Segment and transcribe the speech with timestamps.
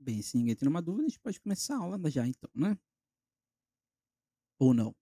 [0.00, 2.76] Bem, se ninguém tem nenhuma dúvida, a gente pode começar a aula já então, né?
[4.60, 4.94] Ou não?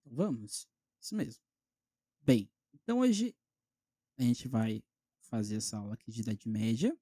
[0.00, 0.68] Então vamos?
[1.00, 1.42] Isso mesmo.
[2.22, 3.34] Bem, então hoje
[4.18, 4.82] a gente vai
[5.22, 6.96] fazer essa aula aqui de Idade Média.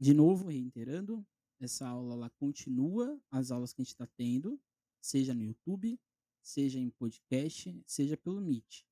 [0.00, 1.26] De novo, reiterando,
[1.60, 4.60] essa aula ela continua as aulas que a gente está tendo,
[5.00, 5.98] seja no YouTube,
[6.40, 8.84] seja em podcast, seja pelo Meet.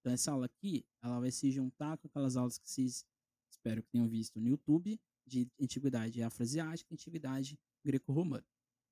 [0.00, 3.04] Então essa aula aqui, ela vai se juntar com aquelas aulas que vocês
[3.50, 8.46] espero que tenham visto no YouTube de antiguidade afroasiática e antiguidade greco-romana.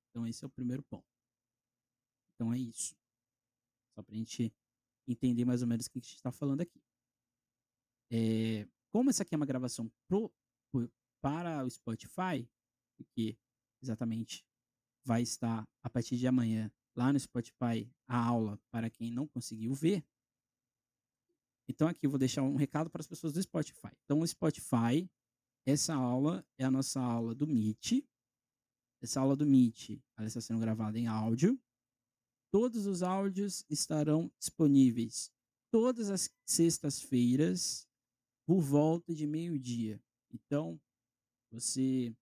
[0.09, 1.07] Então esse é o primeiro ponto.
[2.35, 2.95] Então é isso.
[3.95, 4.53] Só para a gente
[5.07, 6.81] entender mais ou menos o que a gente está falando aqui.
[8.11, 10.31] É, como essa aqui é uma gravação pro,
[10.71, 10.91] pro,
[11.21, 12.47] para o Spotify,
[12.97, 13.37] porque
[13.81, 14.45] exatamente
[15.03, 19.73] vai estar a partir de amanhã lá no Spotify a aula para quem não conseguiu
[19.73, 20.03] ver.
[21.67, 23.91] Então aqui eu vou deixar um recado para as pessoas do Spotify.
[24.03, 25.09] Então o Spotify,
[25.65, 28.03] essa aula é a nossa aula do Meet.
[29.01, 31.59] Essa aula do Meet, ela está sendo gravada em áudio.
[32.51, 35.31] Todos os áudios estarão disponíveis
[35.71, 37.87] todas as sextas-feiras
[38.45, 40.01] por volta de meio-dia.
[40.31, 40.79] Então,
[41.51, 42.15] você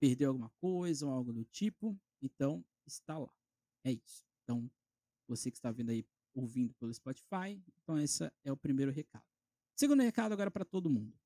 [0.00, 3.32] perdeu alguma coisa ou algo do tipo, então está lá.
[3.84, 4.24] É isso.
[4.42, 4.70] Então,
[5.26, 9.26] você que está vendo aí, ouvindo pelo Spotify, então esse é o primeiro recado.
[9.76, 11.18] Segundo recado agora para todo mundo.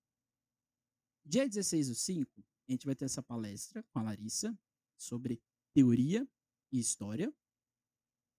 [1.25, 4.59] Dia 16 do 5, a gente vai ter essa palestra com a Larissa
[4.97, 5.41] sobre
[5.73, 6.27] teoria
[6.71, 7.33] e história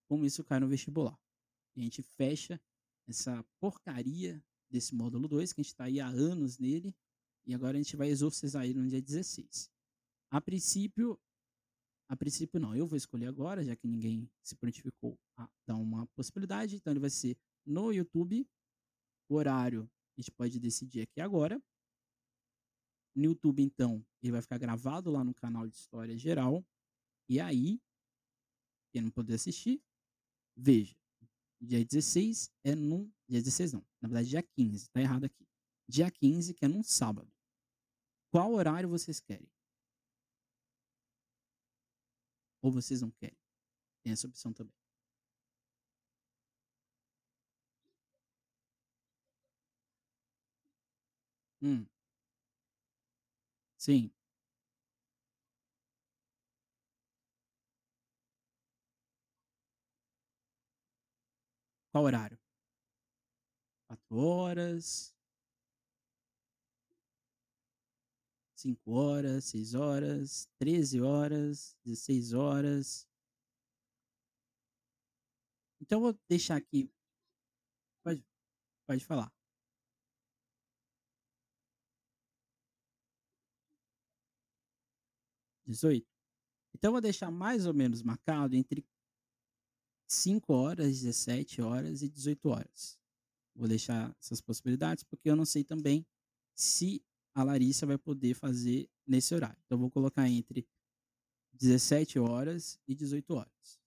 [0.08, 1.18] como isso cai no vestibular.
[1.76, 2.62] E a gente fecha
[3.08, 6.96] essa porcaria desse módulo 2, que a gente está aí há anos nele,
[7.46, 9.70] e agora a gente vai exorcizar ele no dia 16.
[10.32, 11.20] A princípio,
[12.10, 16.08] a princípio não, eu vou escolher agora, já que ninguém se prontificou a dar uma
[16.08, 18.48] possibilidade, então ele vai ser no YouTube,
[19.30, 21.62] o horário a gente pode decidir aqui agora.
[23.16, 26.66] No YouTube, então, ele vai ficar gravado lá no canal de História Geral,
[27.30, 27.80] e aí,
[28.92, 29.82] quem não puder assistir,
[30.56, 30.96] Veja,
[31.60, 33.12] dia 16 é num.
[33.28, 35.48] Dia 16 não, na verdade dia 15, tá errado aqui.
[35.88, 37.32] Dia 15, que é num sábado.
[38.34, 39.48] Qual horário vocês querem?
[42.64, 43.38] Ou vocês não querem?
[44.04, 44.74] Tem essa opção também.
[51.62, 51.86] Hum.
[53.78, 54.12] Sim.
[61.92, 62.38] Qual horário?
[63.88, 65.14] Quatro horas.
[68.64, 73.06] Cinco horas, seis horas, treze horas, dezesseis horas.
[75.82, 76.90] Então eu vou deixar aqui.
[78.02, 78.26] Pode,
[78.88, 79.30] pode falar.
[85.66, 86.08] Dezoito.
[86.74, 88.88] Então eu vou deixar mais ou menos marcado entre
[90.08, 92.98] 5 horas, 17 horas e 18 horas.
[93.54, 96.08] Vou deixar essas possibilidades porque eu não sei também
[96.56, 97.04] se
[97.34, 99.58] a Larissa vai poder fazer nesse horário.
[99.66, 100.68] Então vou colocar entre
[101.54, 103.80] 17 horas e 18 horas.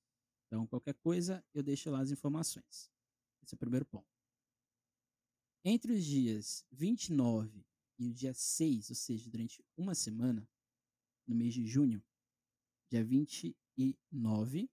[0.46, 2.90] Então qualquer coisa eu deixo lá as informações.
[3.42, 4.06] Esse é o primeiro ponto.
[5.64, 7.64] Entre os dias 29
[7.98, 10.48] e o dia 6, ou seja, durante uma semana,
[11.26, 12.02] no mês de junho,
[12.88, 14.70] dia 29,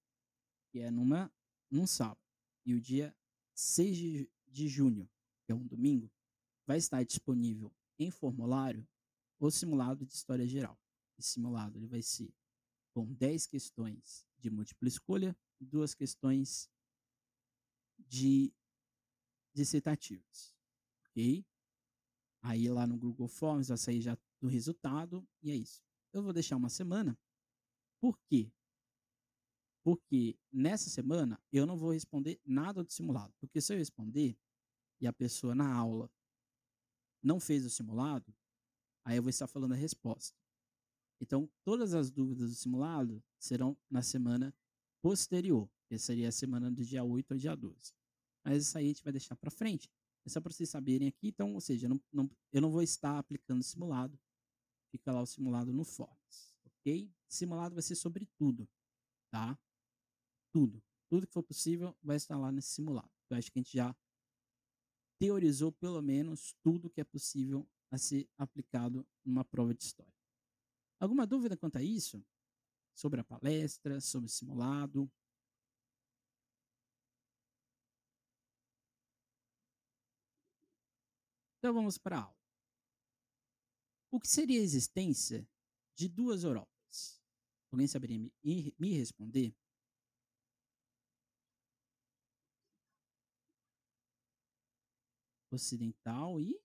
[0.72, 1.32] que é numa
[1.72, 2.22] num sábado,
[2.64, 3.16] e o dia
[3.56, 5.10] 6 de, de junho,
[5.46, 6.12] que é um domingo,
[6.68, 8.88] vai estar disponível em formulário
[9.40, 10.80] o simulado de história geral.
[11.18, 12.34] Esse simulado ele vai ser
[12.94, 16.70] com 10 questões de múltipla escolha duas questões
[17.98, 18.54] de
[19.54, 20.56] dissertativas.
[21.08, 21.46] Ok?
[22.42, 25.82] Aí lá no Google Forms vai sair já do resultado e é isso.
[26.12, 27.18] Eu vou deixar uma semana.
[28.00, 28.52] Por quê?
[29.84, 33.34] Porque nessa semana eu não vou responder nada do simulado.
[33.40, 34.38] Porque se eu responder
[35.00, 36.12] e a pessoa na aula
[37.24, 38.34] não fez o simulado,
[39.06, 40.38] aí eu vou estar falando a resposta.
[41.22, 44.54] Então, todas as dúvidas do simulado serão na semana
[45.02, 47.94] posterior, que seria a semana do dia 8 ao dia 12.
[48.44, 49.90] Mas isso aí a gente vai deixar para frente.
[50.26, 51.28] É só para vocês saberem aqui.
[51.30, 54.20] Então, ou seja, não, não, eu não vou estar aplicando o simulado.
[54.92, 57.10] Fica lá o simulado no Forms, ok?
[57.28, 58.70] Simulado vai ser sobre tudo,
[59.32, 59.58] tá?
[60.54, 60.82] tudo.
[61.10, 63.12] Tudo que for possível vai estar lá nesse simulado.
[63.30, 63.96] Eu acho que a gente já
[65.20, 70.14] teorizou pelo menos tudo que é possível a ser aplicado numa prova de história.
[71.00, 72.24] Alguma dúvida quanto a isso?
[72.96, 75.12] Sobre a palestra, sobre o simulado?
[81.58, 82.44] Então vamos para a aula.
[84.12, 85.48] O que seria a existência
[85.96, 87.22] de duas Europas?
[87.72, 89.56] Alguém saberia me, me responder?
[95.54, 96.60] Ocidental e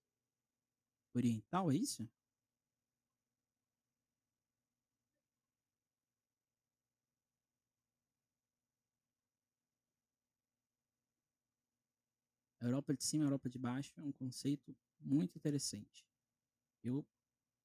[1.15, 2.09] oriental, é isso?
[12.61, 16.07] Europa de cima, Europa de baixo é um conceito muito interessante.
[16.83, 17.07] Eu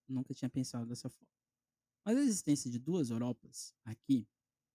[0.07, 1.33] nunca tinha pensado dessa forma.
[2.05, 4.27] Mas a existência de duas Europas aqui,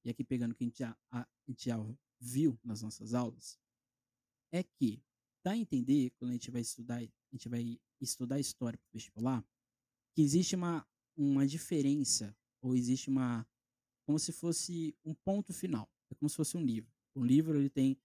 [0.02, 1.76] e aqui pegando o que a gente já, a, a gente já
[2.18, 3.60] viu nas nossas aulas,
[4.50, 5.02] é que
[5.44, 9.44] dá a entender, quando a gente vai estudar, a gente vai estudar história para vestibular,
[10.14, 10.86] que existe uma,
[11.16, 13.46] uma diferença, ou existe uma,
[14.04, 15.88] como se fosse um ponto final.
[16.10, 16.92] É como se fosse um livro.
[17.14, 17.96] Um livro ele tem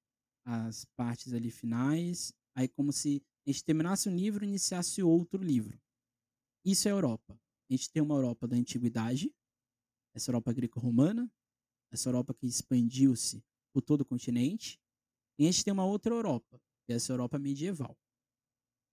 [0.46, 5.42] as partes ali finais, aí como se a gente terminasse um livro e iniciasse outro
[5.42, 5.80] livro.
[6.66, 7.40] Isso é a Europa.
[7.70, 9.34] A gente tem uma Europa da antiguidade,
[10.14, 11.32] essa Europa greco-romana,
[11.92, 13.44] essa Europa que expandiu-se
[13.74, 14.80] por todo o continente,
[15.38, 16.62] e a gente tem uma outra Europa,
[16.94, 17.98] essa Europa medieval.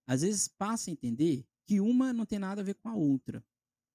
[0.07, 3.45] Às vezes passa a entender que uma não tem nada a ver com a outra,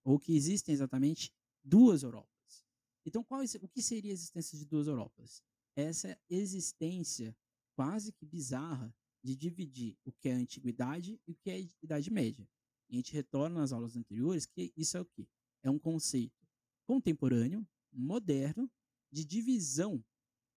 [0.04, 1.32] ou que existem exatamente
[1.62, 2.64] duas Europas.
[3.04, 5.42] Então, qual, o que seria a existência de duas Europas?
[5.74, 7.36] Essa existência
[7.74, 11.68] quase que bizarra de dividir o que é a antiguidade e o que é a
[11.82, 12.48] Idade Média.
[12.88, 15.28] E a gente retorna nas aulas anteriores que isso é o quê?
[15.62, 16.46] É um conceito
[16.86, 18.70] contemporâneo, moderno,
[19.10, 20.04] de divisão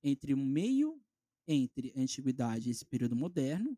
[0.03, 1.01] entre o meio
[1.49, 3.77] entre a antiguidade e esse período moderno,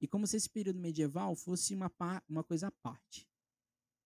[0.00, 1.90] e como se esse período medieval fosse uma,
[2.28, 3.26] uma coisa à parte.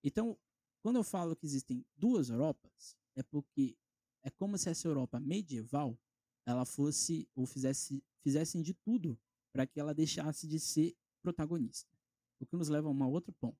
[0.01, 0.39] Então,
[0.81, 3.77] quando eu falo que existem duas Europas, é porque
[4.23, 5.99] é como se essa Europa medieval
[6.45, 9.19] ela fosse ou fizesse fizessem de tudo
[9.51, 11.91] para que ela deixasse de ser protagonista.
[12.39, 13.59] O que nos leva a um outro ponto.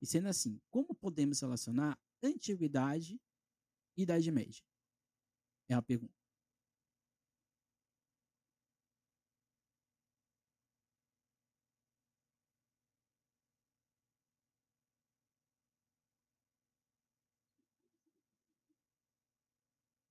[0.00, 3.20] E sendo assim, como podemos relacionar antiguidade
[3.96, 4.62] e idade média?
[5.68, 6.23] É a pergunta.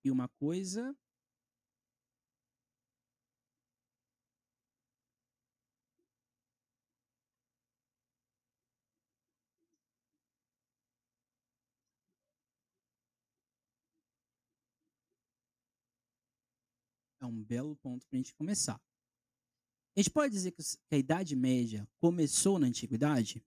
[0.04, 0.94] E uma coisa
[17.22, 18.76] é um belo ponto para a gente começar.
[19.96, 20.62] A gente pode dizer que
[20.92, 23.42] a Idade Média começou na Antiguidade?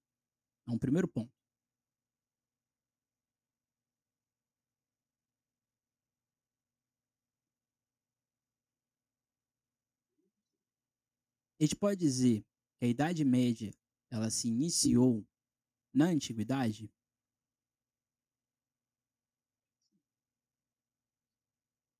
[0.67, 1.36] É um primeiro ponto.
[11.58, 12.44] A gente pode dizer
[12.79, 13.73] que a Idade Média
[14.11, 15.26] ela se iniciou
[15.93, 16.91] na Antiguidade?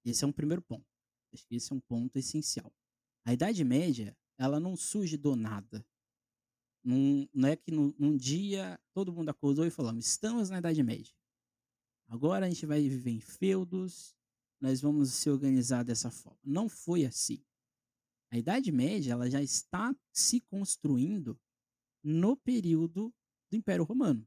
[0.05, 0.87] Esse é um primeiro ponto.
[1.33, 2.73] Acho que esse é um ponto essencial.
[3.25, 5.85] A Idade Média, ela não surge do nada.
[6.85, 10.83] Não, não é que num, num dia todo mundo acordou e falou: estamos na Idade
[10.83, 11.13] Média.
[12.07, 14.15] Agora a gente vai viver em feudos,
[14.61, 16.39] nós vamos se organizar dessa forma.
[16.45, 17.43] Não foi assim.
[18.31, 21.41] A Idade Média ela já está se construindo
[22.03, 23.15] no período
[23.51, 24.27] do Império Romano.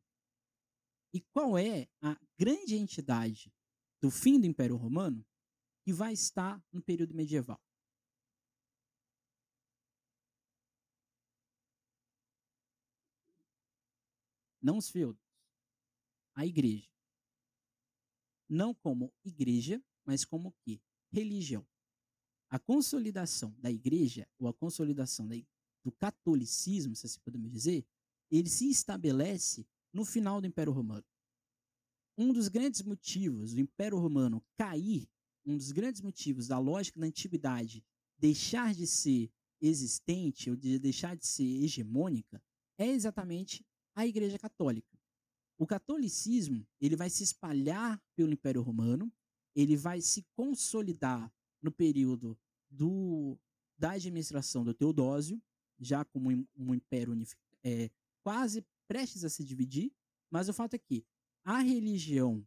[1.13, 3.53] E qual é a grande entidade
[4.01, 5.25] do fim do Império Romano?
[5.89, 7.59] que vai estar no período medieval.
[14.61, 15.19] Não os feudos,
[16.35, 16.87] a igreja.
[18.47, 20.79] Não como igreja, mas como que?
[21.11, 21.67] Religião.
[22.49, 25.27] A consolidação da igreja, ou a consolidação
[25.83, 27.85] do catolicismo, se assim podemos dizer,
[28.31, 31.05] ele se estabelece no final do Império Romano.
[32.17, 35.07] Um dos grandes motivos do Império Romano cair
[35.45, 37.83] um dos grandes motivos da lógica da antiguidade
[38.17, 42.41] deixar de ser existente ou de deixar de ser hegemônica
[42.77, 43.65] é exatamente
[43.95, 44.97] a Igreja Católica.
[45.57, 49.11] O catolicismo ele vai se espalhar pelo Império Romano,
[49.55, 52.37] ele vai se consolidar no período
[52.69, 53.37] do,
[53.77, 55.41] da administração do Teodósio,
[55.79, 57.15] já como um império
[57.63, 57.89] é,
[58.23, 59.91] quase prestes a se dividir,
[60.29, 61.05] mas o fato é que
[61.43, 62.45] a religião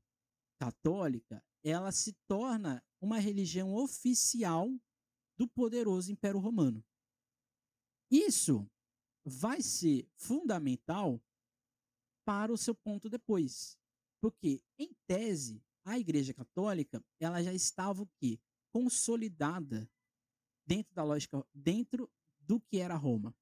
[0.59, 4.69] católica ela se torna uma religião oficial
[5.37, 6.85] do poderoso Império Romano.
[8.11, 8.69] Isso
[9.25, 11.21] vai ser fundamental
[12.25, 13.79] para o seu ponto depois.
[14.21, 18.39] Porque, em tese, a Igreja Católica ela já estava o quê?
[18.73, 19.89] Consolidada
[20.67, 22.11] dentro da lógica, dentro
[22.41, 23.35] do que era Roma.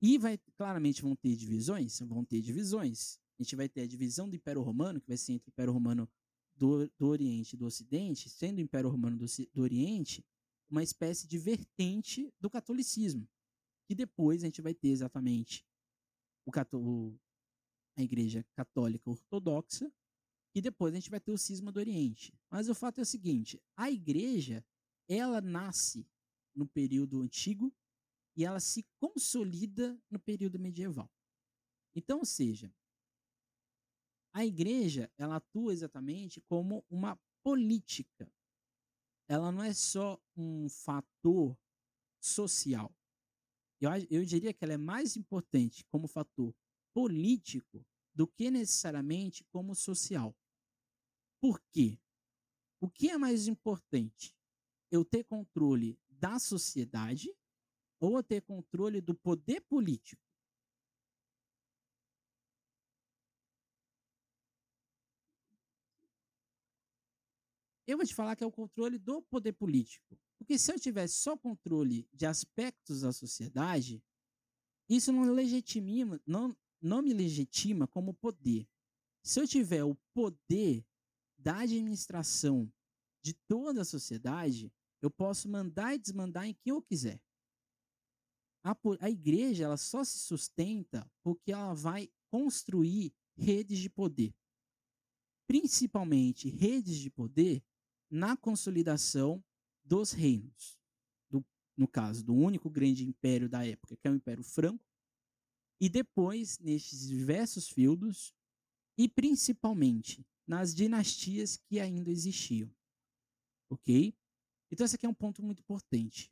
[0.00, 1.98] E vai, claramente vão ter divisões?
[2.00, 3.18] Vão ter divisões.
[3.38, 5.72] A gente vai ter a divisão do Império Romano, que vai ser entre o Império
[5.72, 6.08] Romano
[6.54, 10.24] do, do Oriente e do Ocidente, sendo o Império Romano do, do Oriente
[10.68, 13.28] uma espécie de vertente do catolicismo.
[13.86, 15.66] Que depois a gente vai ter exatamente
[16.72, 17.18] o,
[17.96, 19.92] a Igreja Católica Ortodoxa,
[20.54, 22.32] e depois a gente vai ter o cisma do Oriente.
[22.50, 24.64] Mas o fato é o seguinte: a Igreja
[25.08, 26.06] ela nasce
[26.54, 27.74] no período antigo
[28.36, 31.10] e ela se consolida no período medieval.
[31.94, 32.72] Então, ou seja,
[34.32, 38.30] a igreja, ela atua exatamente como uma política.
[39.28, 41.56] Ela não é só um fator
[42.20, 42.92] social.
[43.80, 46.52] Eu, eu diria que ela é mais importante como fator
[46.92, 50.36] político do que necessariamente como social.
[51.44, 51.98] Por quê?
[52.80, 54.34] O que é mais importante?
[54.90, 57.30] Eu ter controle da sociedade
[58.00, 60.22] ou eu ter controle do poder político?
[67.86, 70.18] Eu vou te falar que é o controle do poder político.
[70.38, 74.02] Porque se eu tivesse só controle de aspectos da sociedade,
[74.88, 78.66] isso não legitima, não, não me legitima como poder.
[79.22, 80.82] Se eu tiver o poder
[81.44, 82.72] da administração
[83.22, 84.72] de toda a sociedade,
[85.02, 87.20] eu posso mandar e desmandar em quem eu quiser.
[88.64, 94.34] A, a igreja ela só se sustenta porque ela vai construir redes de poder.
[95.46, 97.62] Principalmente redes de poder
[98.10, 99.44] na consolidação
[99.84, 100.78] dos reinos.
[101.28, 101.44] Do,
[101.76, 104.82] no caso, do único grande império da época, que é o Império Franco,
[105.78, 108.34] e depois nestes diversos feudos,
[108.96, 112.70] e principalmente nas dinastias que ainda existiam.
[113.70, 114.14] Ok?
[114.70, 116.30] Então, esse aqui é um ponto muito importante.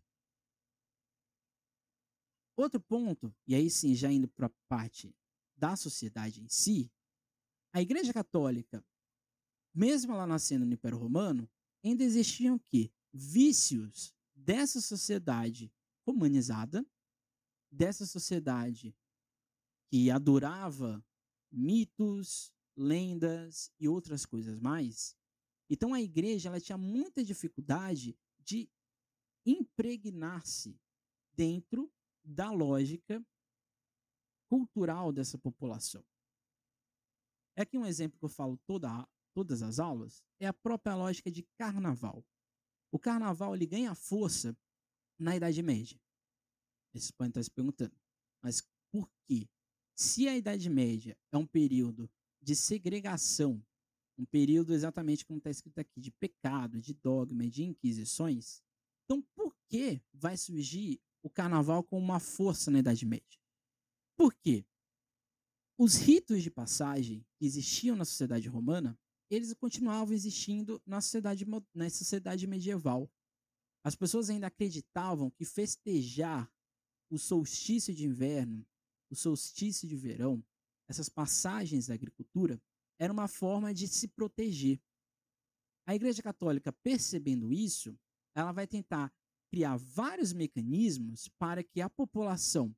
[2.57, 5.15] Outro ponto, e aí sim, já indo para a parte
[5.57, 6.91] da sociedade em si,
[7.73, 8.85] a Igreja Católica,
[9.75, 11.49] mesmo ela nascendo no Império Romano,
[11.83, 15.73] ainda existiam que vícios dessa sociedade
[16.07, 16.85] humanizada,
[17.71, 18.95] dessa sociedade
[19.89, 21.05] que adorava
[21.51, 25.17] mitos, lendas e outras coisas mais.
[25.69, 28.71] Então a igreja ela tinha muita dificuldade de
[29.47, 30.79] impregnar-se
[31.35, 31.93] dentro
[32.25, 33.25] da lógica
[34.49, 36.05] cultural dessa população.
[37.57, 41.31] É aqui um exemplo que eu falo toda, todas as aulas, é a própria lógica
[41.31, 42.25] de carnaval.
[42.91, 44.57] O carnaval ele ganha força
[45.19, 46.01] na Idade Média.
[46.93, 47.95] Vocês podem estar se perguntando,
[48.43, 49.49] mas por quê?
[49.95, 52.11] Se a Idade Média é um período
[52.43, 53.65] de segregação,
[54.19, 58.63] um período exatamente como está escrito aqui, de pecado, de dogma, de inquisições,
[59.05, 63.39] então por que vai surgir o carnaval com uma força na Idade Média?
[64.17, 64.65] Por quê?
[65.79, 68.99] Os ritos de passagem que existiam na sociedade romana
[69.35, 73.11] eles continuavam existindo na sociedade, na sociedade medieval.
[73.83, 76.53] As pessoas ainda acreditavam que festejar
[77.11, 78.67] o solstício de inverno,
[79.11, 80.45] o solstício de verão,
[80.89, 82.61] essas passagens da agricultura,
[82.99, 84.81] era uma forma de se proteger.
[85.87, 87.99] A Igreja Católica, percebendo isso,
[88.35, 89.13] ela vai tentar
[89.51, 92.75] criar vários mecanismos para que a população,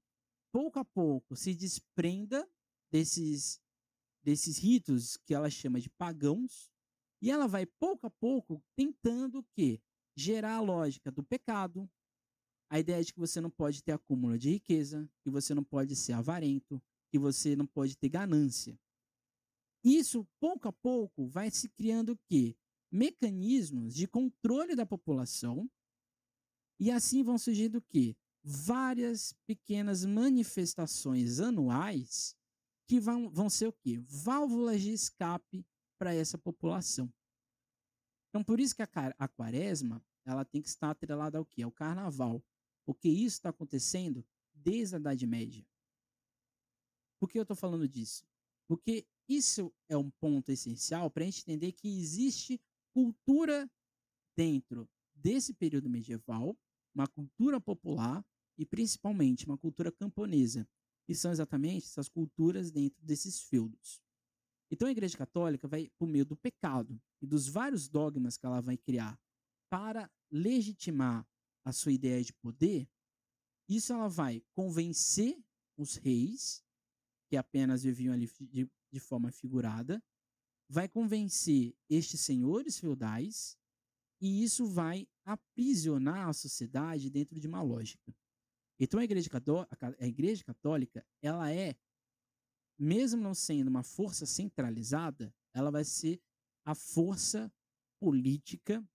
[0.52, 2.48] pouco a pouco, se desprenda
[2.90, 3.62] desses
[4.24, 6.72] desses ritos que ela chama de pagãos,
[7.20, 9.80] e ela vai pouco a pouco tentando que
[10.16, 11.88] gerar a lógica do pecado,
[12.70, 15.94] a ideia de que você não pode ter acúmulo de riqueza, que você não pode
[15.94, 16.82] ser avarento,
[17.14, 18.76] que você não pode ter ganância.
[19.84, 22.56] Isso, pouco a pouco, vai se criando o quê?
[22.90, 25.70] Mecanismos de controle da população,
[26.80, 28.16] e assim vão surgindo o quê?
[28.42, 32.36] Várias pequenas manifestações anuais
[32.88, 34.00] que vão, vão ser o quê?
[34.00, 35.64] Válvulas de escape
[35.96, 37.08] para essa população.
[38.28, 41.62] Então, por isso que a, a quaresma ela tem que estar atrelada ao quê?
[41.62, 42.42] Ao carnaval.
[42.84, 45.64] Porque isso está acontecendo desde a Idade Média.
[47.24, 48.22] Por que eu estou falando disso?
[48.68, 52.60] Porque isso é um ponto essencial para a gente entender que existe
[52.92, 53.66] cultura
[54.36, 56.54] dentro desse período medieval,
[56.94, 58.22] uma cultura popular
[58.58, 60.68] e principalmente uma cultura camponesa,
[61.08, 64.02] e são exatamente essas culturas dentro desses feudos.
[64.70, 68.60] Então a Igreja Católica vai, por meio do pecado e dos vários dogmas que ela
[68.60, 69.18] vai criar
[69.70, 71.26] para legitimar
[71.64, 72.86] a sua ideia de poder,
[73.66, 75.42] isso ela vai convencer
[75.74, 76.62] os reis,
[77.34, 80.00] que apenas viviam ali de, de forma figurada,
[80.68, 83.58] vai convencer estes senhores feudais
[84.20, 88.14] e isso vai aprisionar a sociedade dentro de uma lógica.
[88.78, 89.28] Então a igreja,
[89.98, 91.76] a igreja católica, ela é,
[92.78, 96.22] mesmo não sendo uma força centralizada, ela vai ser
[96.64, 97.52] a força
[97.98, 98.88] política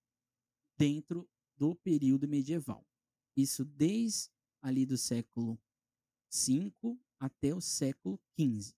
[0.77, 2.88] dentro do período medieval.
[3.36, 4.31] Isso desde
[4.62, 5.60] ali do século
[6.31, 6.74] V
[7.19, 8.73] até o século XV.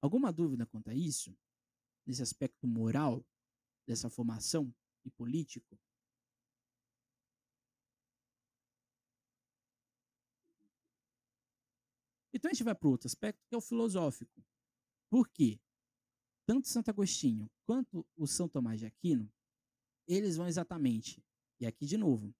[0.00, 1.36] Alguma dúvida quanto a isso?
[2.06, 3.24] Nesse aspecto moral
[3.86, 5.78] dessa formação e político?
[12.34, 14.44] Então a gente vai para outro aspecto que é o filosófico.
[15.10, 15.60] Por quê?
[16.46, 19.32] Tanto Santo Agostinho quanto o São Tomás de Aquino,
[20.08, 21.24] eles vão exatamente,
[21.60, 22.34] e aqui de novo,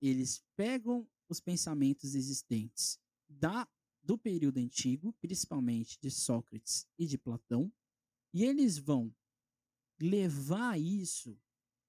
[0.00, 2.98] eles pegam os pensamentos existentes
[3.28, 3.68] da
[4.04, 7.72] do período antigo, principalmente de Sócrates e de Platão,
[8.32, 9.14] e eles vão
[10.00, 11.38] levar isso,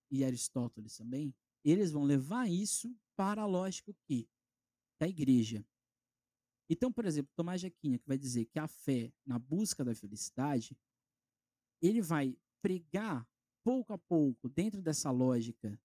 [0.09, 4.27] e Aristóteles também, eles vão levar isso para a lógica que
[4.99, 5.65] da igreja.
[6.69, 9.93] Então, por exemplo, Tomás de Aquino, que vai dizer que a fé na busca da
[9.93, 10.77] felicidade,
[11.81, 13.27] ele vai pregar
[13.63, 15.79] pouco a pouco dentro dessa lógica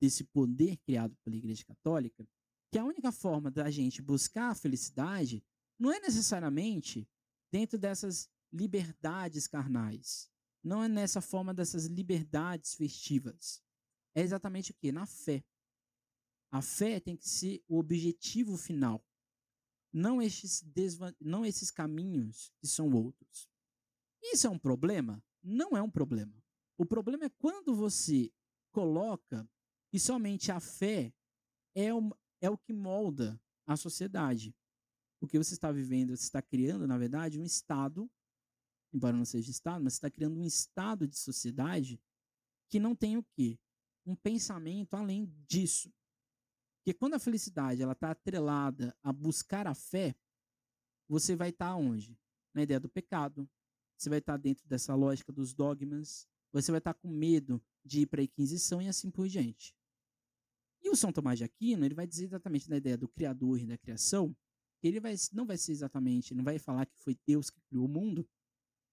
[0.00, 2.26] desse poder criado pela Igreja Católica,
[2.70, 5.42] que a única forma da gente buscar a felicidade
[5.78, 7.08] não é necessariamente
[7.50, 10.30] dentro dessas liberdades carnais.
[10.62, 13.62] Não é nessa forma dessas liberdades festivas.
[14.14, 14.90] É exatamente o que?
[14.90, 15.44] Na fé.
[16.50, 19.04] A fé tem que ser o objetivo final.
[19.92, 20.64] Não esses,
[21.20, 23.48] não esses caminhos que são outros.
[24.22, 25.22] Isso é um problema?
[25.42, 26.42] Não é um problema.
[26.76, 28.32] O problema é quando você
[28.70, 29.48] coloca
[29.90, 31.12] que somente a fé
[31.74, 31.88] é,
[32.40, 34.54] é o que molda a sociedade.
[35.20, 38.10] O que você está vivendo, você está criando, na verdade, um estado,
[38.92, 42.00] embora não seja estado, mas você está criando um estado de sociedade
[42.68, 43.58] que não tem o quê?
[44.06, 45.92] Um pensamento além disso.
[46.78, 50.14] Porque quando a felicidade ela está atrelada a buscar a fé,
[51.08, 52.18] você vai estar tá onde?
[52.54, 53.48] Na ideia do pecado.
[53.96, 56.28] Você vai estar tá dentro dessa lógica dos dogmas.
[56.52, 59.74] Você vai estar tá com medo de ir para a Inquisição e assim por diante.
[60.82, 63.66] E o São Tomás de Aquino, ele vai dizer exatamente na ideia do Criador e
[63.66, 64.36] da criação,
[64.82, 67.88] ele vai, não vai ser exatamente, não vai falar que foi Deus que criou o
[67.88, 68.28] mundo,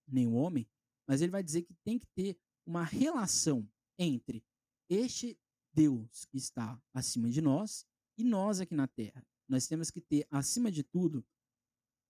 [0.07, 0.67] nem o homem,
[1.07, 4.43] mas ele vai dizer que tem que ter uma relação entre
[4.89, 5.37] este
[5.73, 7.85] Deus que está acima de nós
[8.17, 9.25] e nós aqui na Terra.
[9.47, 11.23] Nós temos que ter, acima de tudo,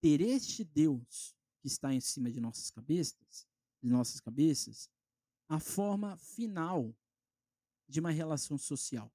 [0.01, 3.47] ter este Deus que está em cima de nossas cabeças,
[3.81, 4.89] de nossas cabeças,
[5.49, 6.95] a forma final
[7.87, 9.11] de uma relação social.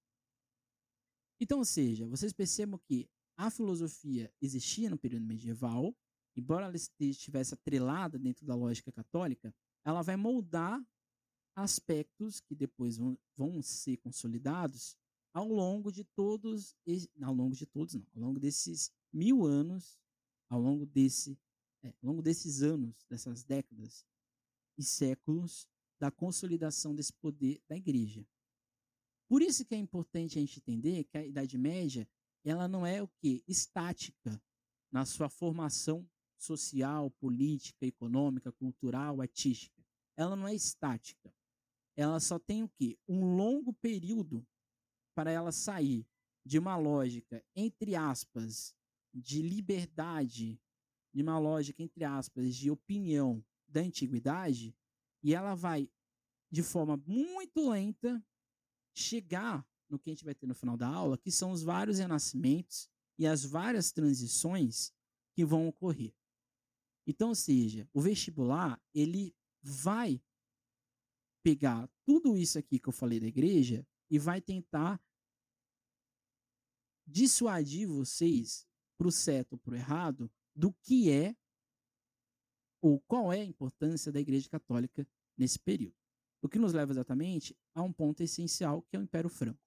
[1.40, 5.96] Então, ou seja, vocês percebam que a filosofia existia no período medieval,
[6.37, 10.79] embora ela estivesse atrelada dentro da lógica católica, ela vai moldar
[11.57, 14.96] aspectos que depois vão, vão ser consolidados
[15.33, 16.76] ao longo de todos,
[17.22, 19.98] ao longo de todos não, ao longo desses mil anos,
[20.48, 21.38] ao longo desse,
[21.83, 24.05] é, ao longo desses anos, dessas décadas
[24.76, 25.66] e séculos
[25.98, 28.26] da consolidação desse poder da igreja.
[29.30, 32.08] Por isso que é importante a gente entender que a Idade Média
[32.44, 34.42] ela não é o que estática
[34.90, 36.04] na sua formação
[36.36, 39.86] social, política, econômica, cultural, artística.
[40.16, 41.32] Ela não é estática.
[41.96, 44.44] Ela só tem o que um longo período
[45.14, 46.04] para ela sair
[46.44, 48.74] de uma lógica entre aspas
[49.14, 50.60] de liberdade,
[51.14, 54.74] de uma lógica entre aspas de opinião da antiguidade,
[55.22, 55.88] e ela vai
[56.50, 58.20] de forma muito lenta
[58.94, 61.98] chegar no que a gente vai ter no final da aula, que são os vários
[61.98, 64.92] renascimentos e as várias transições
[65.35, 66.14] que vão ocorrer.
[67.07, 70.22] Então, ou seja, o vestibular, ele vai
[71.42, 75.03] pegar tudo isso aqui que eu falei da igreja e vai tentar
[77.07, 81.35] dissuadir vocês para o certo ou para o errado do que é
[82.83, 85.99] ou qual é a importância da igreja católica nesse período.
[86.42, 89.61] O que nos leva exatamente a um ponto essencial, que é o Império Franco.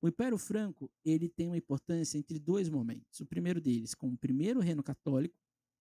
[0.00, 3.20] O Império Franco ele tem uma importância entre dois momentos.
[3.20, 5.36] O primeiro deles como o primeiro reino católico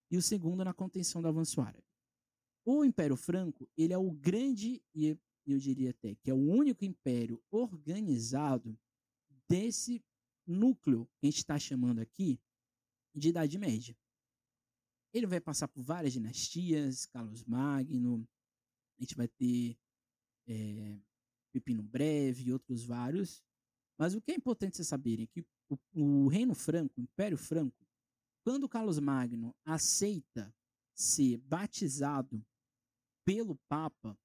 [0.09, 1.85] e o segundo na contenção do avanço árabe.
[2.63, 6.83] O Império Franco ele é o grande e eu diria até que é o único
[6.83, 8.77] império organizado
[9.47, 10.03] desse
[10.47, 12.39] núcleo que a gente está chamando aqui
[13.13, 13.95] de Idade Média.
[15.13, 18.27] Ele vai passar por várias dinastias, Carlos Magno,
[18.97, 19.77] a gente vai ter
[20.47, 20.99] é,
[21.51, 23.43] Pepino Breve e outros vários.
[23.97, 27.37] Mas o que é importante vocês saberem é que o, o Reino Franco, o Império
[27.37, 27.85] Franco,
[28.43, 30.53] quando Carlos Magno aceita
[30.93, 32.45] ser batizado
[33.25, 34.17] pelo Papa,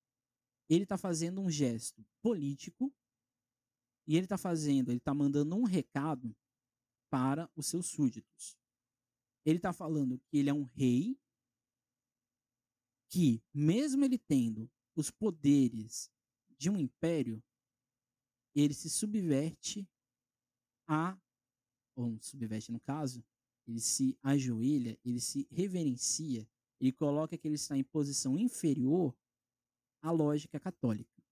[0.68, 2.92] ele está fazendo um gesto político
[4.06, 6.36] e ele está fazendo, ele está mandando um recado
[7.10, 8.56] para os seus súditos.
[9.44, 11.18] Ele está falando que ele é um rei
[13.08, 16.10] que, mesmo ele tendo os poderes
[16.58, 17.42] de um império,
[18.54, 19.88] ele se subverte
[20.86, 21.18] a,
[21.96, 23.24] ou subverte no caso,
[23.66, 26.46] ele se ajoelha, ele se reverencia,
[26.80, 29.16] ele coloca que ele está em posição inferior
[30.02, 31.22] à lógica católica,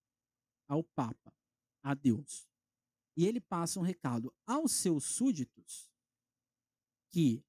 [0.67, 1.35] ao Papa,
[1.83, 2.49] a Deus.
[3.17, 5.91] E ele passa um recado aos seus súditos
[7.11, 7.45] que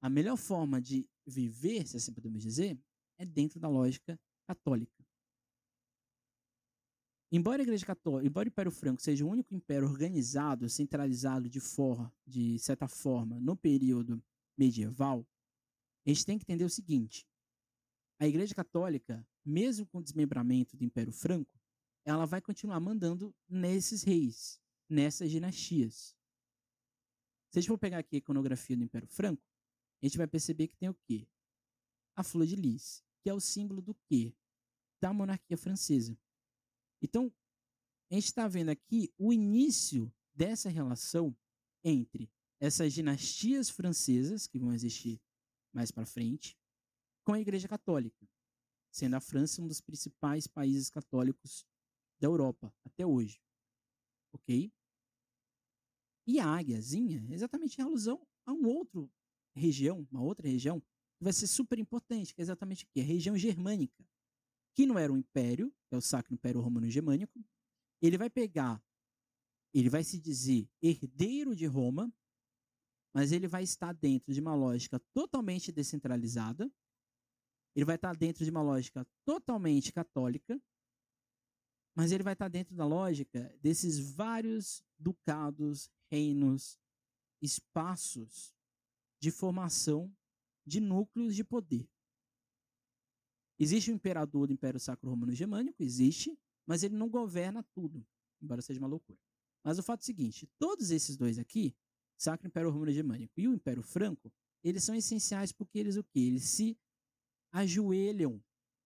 [0.00, 2.78] a melhor forma de viver, se assim podemos dizer,
[3.18, 4.95] é dentro da lógica católica.
[7.30, 11.58] Embora a Igreja Católica, embora o Império Franco seja o único império organizado, centralizado de
[11.58, 14.22] forma, de certa forma, no período
[14.56, 15.26] medieval,
[16.06, 17.26] a gente tem que entender o seguinte:
[18.20, 21.60] a Igreja Católica, mesmo com o desmembramento do Império Franco,
[22.04, 26.16] ela vai continuar mandando nesses reis, nessas dinastias.
[27.50, 29.42] Se a gente for pegar aqui a iconografia do Império Franco,
[30.00, 31.26] a gente vai perceber que tem o quê?
[32.14, 34.32] A flor de lis, que é o símbolo do quê?
[35.00, 36.16] Da monarquia francesa.
[37.02, 37.32] Então,
[38.10, 41.36] a gente está vendo aqui o início dessa relação
[41.82, 42.30] entre
[42.60, 45.20] essas dinastias francesas que vão existir
[45.72, 46.56] mais para frente
[47.24, 48.28] com a Igreja Católica,
[48.90, 51.66] sendo a França um dos principais países católicos
[52.20, 53.42] da Europa até hoje.
[54.32, 54.72] Ok?
[56.26, 59.10] E a águiazinha é exatamente em alusão a um outro
[59.54, 63.00] região, uma outra região, que vai ser super importante, que é exatamente o quê?
[63.00, 64.06] A região germânica
[64.76, 67.42] que não era um império, é o Sacro Império Romano Germânico.
[68.02, 68.84] Ele vai pegar,
[69.72, 72.12] ele vai se dizer herdeiro de Roma,
[73.14, 76.70] mas ele vai estar dentro de uma lógica totalmente descentralizada.
[77.74, 80.60] Ele vai estar dentro de uma lógica totalmente católica,
[81.94, 86.78] mas ele vai estar dentro da lógica desses vários ducados, reinos,
[87.40, 88.54] espaços
[89.18, 90.14] de formação
[90.66, 91.88] de núcleos de poder.
[93.58, 98.06] Existe o imperador do Império Sacro Romano Germânico, existe, mas ele não governa tudo,
[98.40, 99.18] embora seja uma loucura.
[99.64, 101.74] Mas o fato é o seguinte: todos esses dois aqui,
[102.18, 106.20] Sacro Império Romano Germânico e o Império Franco, eles são essenciais porque eles o quê?
[106.20, 106.76] Eles se
[107.52, 108.42] ajoelham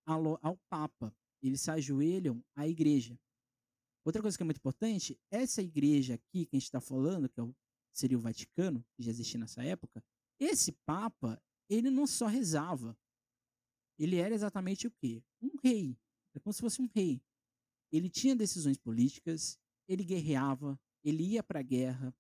[0.07, 3.19] ao, ao Papa, eles se ajoelham à igreja.
[4.05, 7.41] Outra coisa que é muito importante, essa igreja aqui que a gente está falando, que
[7.41, 7.45] é
[7.93, 10.03] seria o Vaticano, que já existia nessa época,
[10.39, 12.97] esse Papa, ele não só rezava,
[14.05, 15.23] ele era exatamente o quê?
[15.43, 15.97] Um rei.
[16.35, 17.23] É como se fosse um rei.
[17.93, 22.15] Ele tinha decisões políticas, ele guerreava, ele ia para a guerra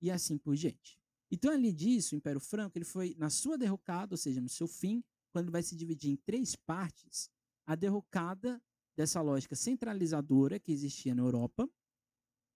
[0.00, 0.98] e assim por diante.
[1.30, 4.68] Então, além disso, o Império Franco ele foi na sua derrocada, ou seja, no seu
[4.68, 7.30] fim, quando ele vai se dividir em três partes,
[7.64, 8.60] a derrocada
[8.94, 11.68] dessa lógica centralizadora que existia na Europa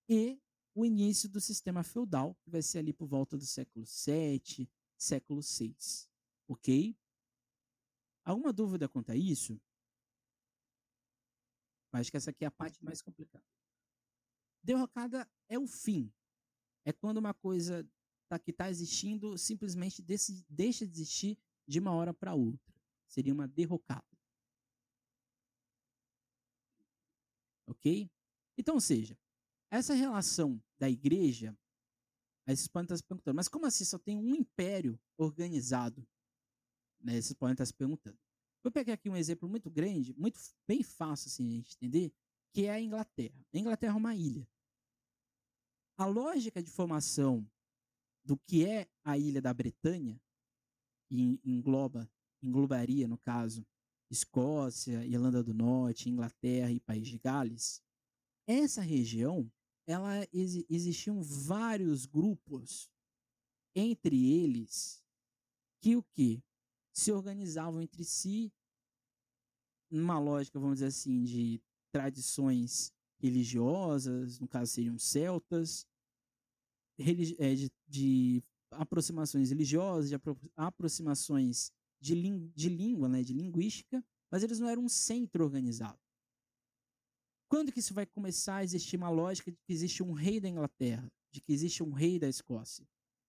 [0.08, 0.38] e
[0.74, 5.40] o início do sistema feudal, que vai ser ali por volta do século VII, século
[5.40, 5.74] VI.
[6.46, 6.94] Ok?
[8.26, 9.56] Alguma dúvida quanto a isso?
[11.92, 13.44] Acho que essa aqui é a parte mais complicada.
[14.62, 16.12] Derrocada é o fim.
[16.84, 17.88] É quando uma coisa
[18.28, 22.74] tá, que está existindo simplesmente desse, deixa de existir de uma hora para outra.
[23.06, 24.04] Seria uma derrocada.
[27.68, 28.10] Ok?
[28.58, 29.16] Então, seja,
[29.70, 31.56] essa relação da igreja,
[32.46, 36.06] estar se perguntando, mas como assim só tem um império organizado?
[37.00, 37.20] Né?
[37.20, 38.18] Vocês podem estar se perguntando.
[38.62, 42.12] Vou pegar aqui um exemplo muito grande, muito bem fácil assim, a gente entender,
[42.52, 43.46] que é a Inglaterra.
[43.54, 44.48] A Inglaterra é uma ilha.
[45.96, 47.48] A lógica de formação
[48.24, 50.20] do que é a ilha da Bretanha,
[51.10, 52.10] e engloba,
[52.42, 53.64] englobaria, no caso,
[54.10, 57.82] Escócia, Irlanda do Norte, Inglaterra e País de Gales,
[58.46, 59.50] essa região,
[59.86, 62.90] ela existiam vários grupos,
[63.74, 65.02] entre eles,
[65.80, 66.42] que o que?
[66.96, 68.50] Se organizavam entre si
[69.90, 71.60] numa lógica, vamos dizer assim, de
[71.92, 75.86] tradições religiosas, no caso seriam celtas,
[76.98, 82.14] é, de, de aproximações religiosas, de apro aproximações de,
[82.54, 86.00] de língua, né, de linguística, mas eles não eram um centro organizado.
[87.48, 90.48] Quando que isso vai começar a existir uma lógica de que existe um rei da
[90.48, 92.88] Inglaterra, de que existe um rei da Escócia?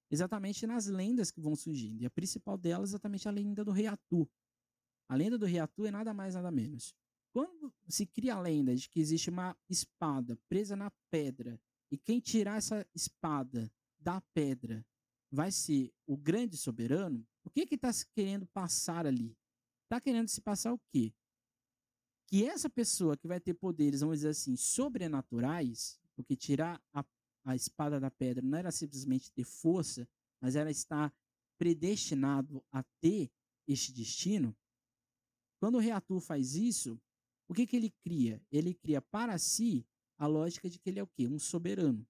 [0.09, 2.01] Exatamente nas lendas que vão surgindo.
[2.01, 4.29] E a principal delas é exatamente a lenda do rei Atu.
[5.09, 6.93] A lenda do rei Atu é nada mais, nada menos.
[7.31, 11.59] Quando se cria a lenda de que existe uma espada presa na pedra
[11.91, 14.85] e quem tirar essa espada da pedra
[15.31, 19.37] vai ser o grande soberano, o que está querendo passar ali?
[19.83, 21.13] Está querendo se passar o quê?
[22.27, 27.03] que essa pessoa que vai ter poderes, vamos dizer assim, sobrenaturais, porque tirar a,
[27.47, 30.05] a espada da pedra não era simplesmente ter força,
[30.41, 31.15] mas era estar
[31.57, 33.31] predestinado a ter
[33.65, 34.53] este destino.
[35.57, 36.99] Quando o reator faz isso,
[37.47, 38.45] o que, que ele cria?
[38.51, 41.25] Ele cria para si a lógica de que ele é o quê?
[41.25, 42.05] Um soberano.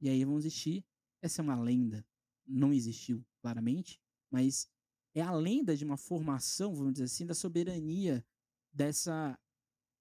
[0.00, 0.84] E aí vão existir.
[1.22, 2.04] Essa é uma lenda.
[2.44, 4.68] Não existiu, claramente, mas
[5.14, 8.24] é a lenda de uma formação, vamos dizer assim, da soberania
[8.72, 9.38] dessa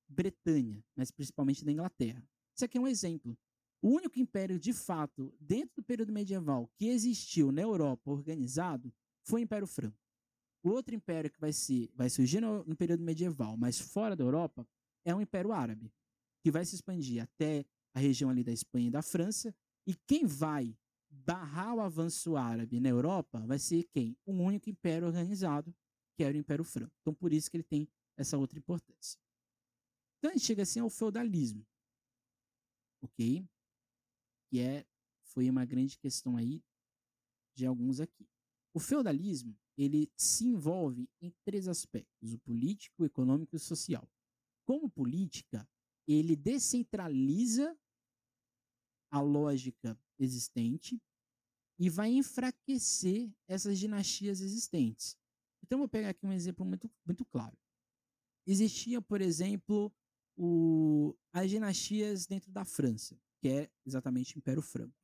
[0.08, 2.28] Bretanha, mas principalmente da Inglaterra.
[2.56, 3.38] Isso aqui é um exemplo.
[3.86, 9.42] O único império de fato, dentro do período medieval, que existiu na Europa organizado foi
[9.42, 9.96] o Império Franco.
[10.64, 14.24] O outro império que vai, ser, vai surgir no, no período medieval, mas fora da
[14.24, 14.68] Europa,
[15.06, 15.94] é o Império Árabe,
[16.42, 19.56] que vai se expandir até a região ali da Espanha e da França.
[19.86, 20.76] E quem vai
[21.08, 24.18] barrar o avanço árabe na Europa vai ser quem?
[24.26, 25.72] Um único império organizado,
[26.18, 26.92] que era o Império Franco.
[27.02, 29.20] Então, por isso que ele tem essa outra importância.
[30.18, 31.64] Então, a gente chega assim ao feudalismo,
[33.00, 33.48] ok?
[34.56, 34.86] Que é,
[35.26, 36.64] foi uma grande questão aí
[37.54, 38.26] de alguns aqui.
[38.74, 44.10] O feudalismo, ele se envolve em três aspectos, o político, o econômico e o social.
[44.64, 45.68] Como política,
[46.08, 47.78] ele descentraliza
[49.12, 50.98] a lógica existente
[51.78, 55.18] e vai enfraquecer essas dinastias existentes.
[55.62, 57.58] Então, vou pegar aqui um exemplo muito, muito claro.
[58.48, 59.94] Existia, por exemplo,
[60.38, 65.00] o, as dinastias dentro da França, que é exatamente Império Franco.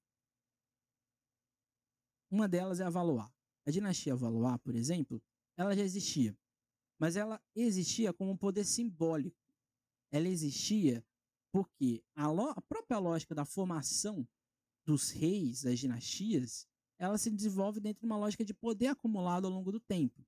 [2.27, 3.29] Uma delas é a Valois.
[3.67, 5.21] A dinastia Valois, por exemplo,
[5.55, 6.35] ela já existia,
[6.97, 9.37] mas ela existia como um poder simbólico.
[10.09, 11.05] Ela existia
[11.51, 14.27] porque a, a própria lógica da formação
[14.87, 19.53] dos reis, das dinastias, ela se desenvolve dentro de uma lógica de poder acumulado ao
[19.53, 20.25] longo do tempo.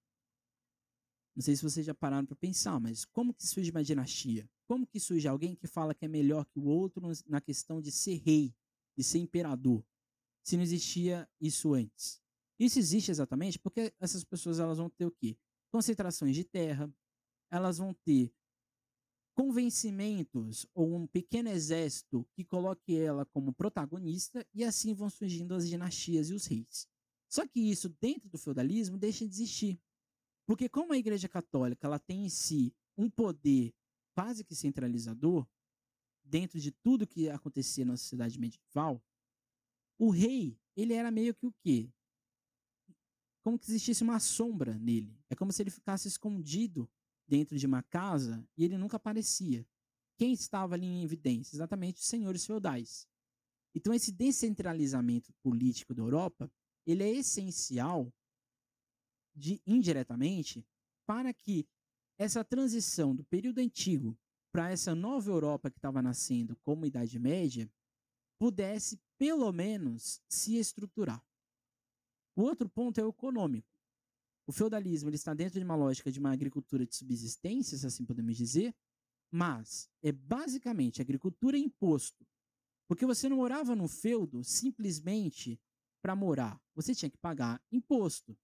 [1.36, 4.48] Não sei se vocês já pararam para pensar, mas como que surge uma dinastia?
[4.66, 7.92] Como que surge alguém que fala que é melhor que o outro na questão de
[7.92, 8.56] ser rei,
[8.98, 9.84] de ser imperador,
[10.44, 12.22] se não existia isso antes?
[12.60, 15.38] Isso existe exatamente porque essas pessoas elas vão ter o quê?
[15.72, 16.92] Concentrações de terra,
[17.50, 18.32] elas vão ter
[19.36, 25.68] convencimentos ou um pequeno exército que coloque ela como protagonista e assim vão surgindo as
[25.68, 26.88] dinastias e os reis.
[27.28, 29.82] Só que isso dentro do feudalismo deixa de existir.
[30.46, 33.74] Porque como a Igreja Católica ela tem em si um poder
[34.14, 35.48] quase que centralizador
[36.24, 39.04] dentro de tudo que acontecia na sociedade medieval,
[39.98, 41.92] o rei, ele era meio que o quê?
[43.42, 45.20] Como que existisse uma sombra nele.
[45.30, 46.90] É como se ele ficasse escondido
[47.28, 49.68] dentro de uma casa e ele nunca aparecia.
[50.18, 51.56] Quem estava ali em evidência?
[51.56, 53.08] Exatamente os senhores feudais.
[53.76, 56.52] Então esse descentralizamento político da Europa,
[56.86, 58.14] ele é essencial
[59.36, 60.66] de indiretamente
[61.06, 61.68] para que
[62.18, 64.18] essa transição do período antigo
[64.52, 67.70] para essa nova Europa que estava nascendo como Idade Média
[68.38, 71.24] pudesse pelo menos se estruturar.
[72.36, 73.74] O outro ponto é o econômico.
[74.46, 78.06] O feudalismo ele está dentro de uma lógica de uma agricultura de subsistência, se assim
[78.06, 78.76] podemos dizer,
[79.32, 82.28] mas é basicamente agricultura e imposto.
[82.88, 85.60] Porque você não morava no feudo simplesmente
[86.02, 86.62] para morar.
[86.76, 88.38] Você tinha que pagar imposto.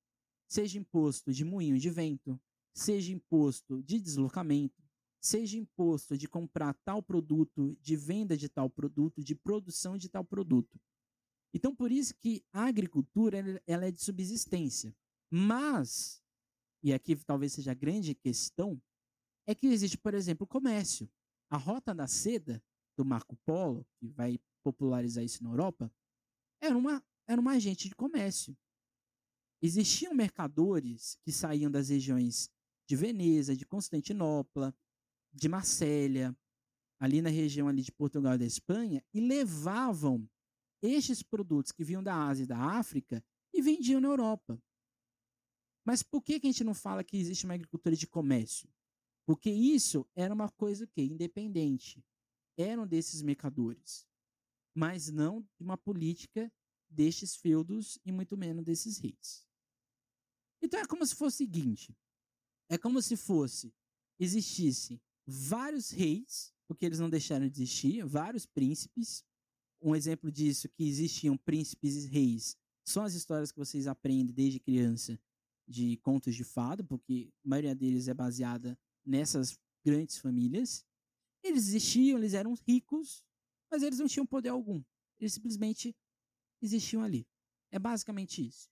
[0.48, 2.40] Seja imposto de moinho de vento,
[2.74, 4.84] seja imposto de deslocamento,
[5.20, 10.24] seja imposto de comprar tal produto, de venda de tal produto, de produção de tal
[10.24, 10.80] produto.
[11.54, 14.96] Então, por isso que a agricultura ela é de subsistência.
[15.32, 16.22] Mas,
[16.84, 18.82] e aqui talvez seja a grande questão,
[19.48, 21.10] é que existe, por exemplo, o comércio.
[21.50, 22.64] A rota da seda
[22.96, 25.92] do Marco Polo, que vai popularizar isso na Europa,
[26.62, 28.56] era uma, era uma agente de comércio.
[29.62, 32.50] Existiam mercadores que saíam das regiões
[32.90, 34.76] de Veneza, de Constantinopla,
[35.32, 36.36] de Marsella,
[37.00, 40.28] ali na região ali de Portugal e da Espanha, e levavam
[40.82, 43.24] estes produtos que vinham da Ásia e da África
[43.54, 44.60] e vendiam na Europa.
[45.86, 48.68] Mas por que, que a gente não fala que existe uma agricultura de comércio?
[49.24, 52.04] Porque isso era uma coisa que independente.
[52.58, 54.08] Eram desses mercadores,
[54.74, 56.52] mas não de uma política
[56.90, 59.48] destes feudos e muito menos desses reis.
[60.60, 61.96] Então é como se fosse o seguinte:
[62.70, 63.74] é como se fosse
[64.20, 69.24] existisse vários reis, porque eles não deixaram de existir, vários príncipes.
[69.82, 74.60] Um exemplo disso que existiam príncipes e reis são as histórias que vocês aprendem desde
[74.60, 75.20] criança
[75.68, 80.86] de contos de fada, porque a maioria deles é baseada nessas grandes famílias.
[81.44, 83.24] Eles existiam, eles eram ricos,
[83.72, 84.84] mas eles não tinham poder algum.
[85.20, 85.96] Eles simplesmente
[86.62, 87.28] existiam ali.
[87.72, 88.70] É basicamente isso.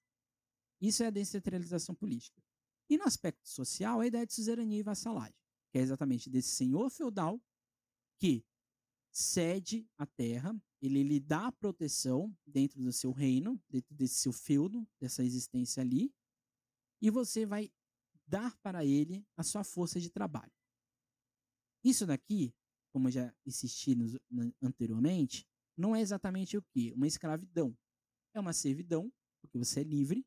[0.81, 2.41] Isso é a descentralização política.
[2.89, 5.35] E no aspecto social, a ideia de suzerania e vassalagem,
[5.71, 7.41] que é exatamente desse senhor feudal
[8.19, 8.45] que
[9.11, 14.87] cede a terra, ele lhe dá proteção dentro do seu reino, dentro desse seu feudo,
[14.99, 16.13] dessa existência ali,
[17.01, 17.71] e você vai
[18.27, 20.51] dar para ele a sua força de trabalho.
[21.83, 22.53] Isso daqui,
[22.91, 23.95] como eu já insisti
[24.61, 26.91] anteriormente, não é exatamente o que?
[26.93, 27.77] Uma escravidão.
[28.33, 30.25] É uma servidão, porque você é livre,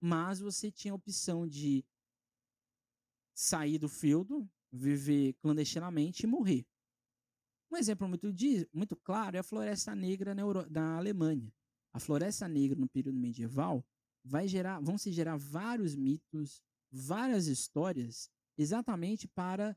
[0.00, 1.84] mas você tinha a opção de
[3.38, 6.66] sair do feudo, viver clandestinamente e morrer.
[7.70, 8.26] Um exemplo muito,
[8.72, 11.54] muito claro é a Floresta Negra na, Euro, Alemanha.
[11.92, 13.86] A Floresta Negra no período medieval
[14.24, 19.76] vai gerar, vão se gerar vários mitos, várias histórias, exatamente para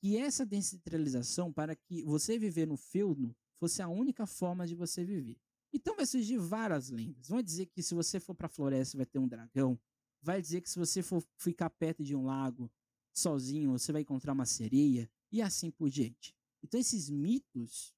[0.00, 5.04] que essa descentralização, para que você viver no feudo fosse a única forma de você
[5.04, 5.38] viver.
[5.72, 7.28] Então vai surgir várias lendas.
[7.28, 9.78] Vão dizer que se você for para a floresta vai ter um dragão.
[10.20, 12.68] Vai dizer que se você for ficar perto de um lago
[13.18, 16.34] sozinho, você vai encontrar uma sereia e assim por diante.
[16.62, 17.94] Então esses mitos,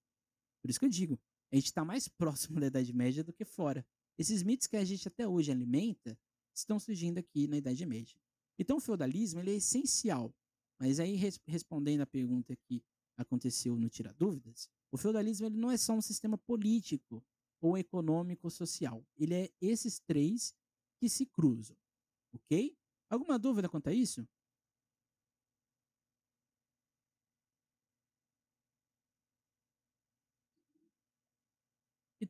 [0.60, 1.20] por isso que eu digo,
[1.52, 3.86] a gente está mais próximo da Idade Média do que fora.
[4.18, 6.18] Esses mitos que a gente até hoje alimenta
[6.54, 8.18] estão surgindo aqui na Idade Média.
[8.58, 10.34] Então o feudalismo ele é essencial.
[10.78, 12.82] Mas aí respondendo a pergunta que
[13.16, 17.22] aconteceu no Tira Dúvidas, o feudalismo ele não é só um sistema político
[17.60, 19.04] ou econômico social.
[19.16, 20.54] Ele é esses três
[20.98, 21.76] que se cruzam.
[22.32, 22.76] Ok?
[23.08, 24.26] Alguma dúvida quanto a isso?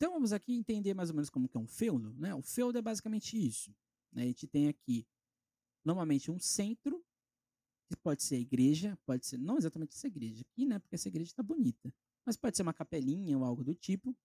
[0.01, 2.15] Então vamos aqui entender mais ou menos como que é um feudo.
[2.15, 2.35] Né?
[2.35, 3.71] O feudo é basicamente isso.
[4.11, 4.23] Né?
[4.23, 5.07] A gente tem aqui
[5.85, 7.05] normalmente um centro,
[7.87, 10.79] que pode ser igreja, pode ser, não exatamente essa igreja aqui, né?
[10.79, 11.93] Porque essa igreja está bonita.
[12.25, 14.17] Mas pode ser uma capelinha ou algo do tipo.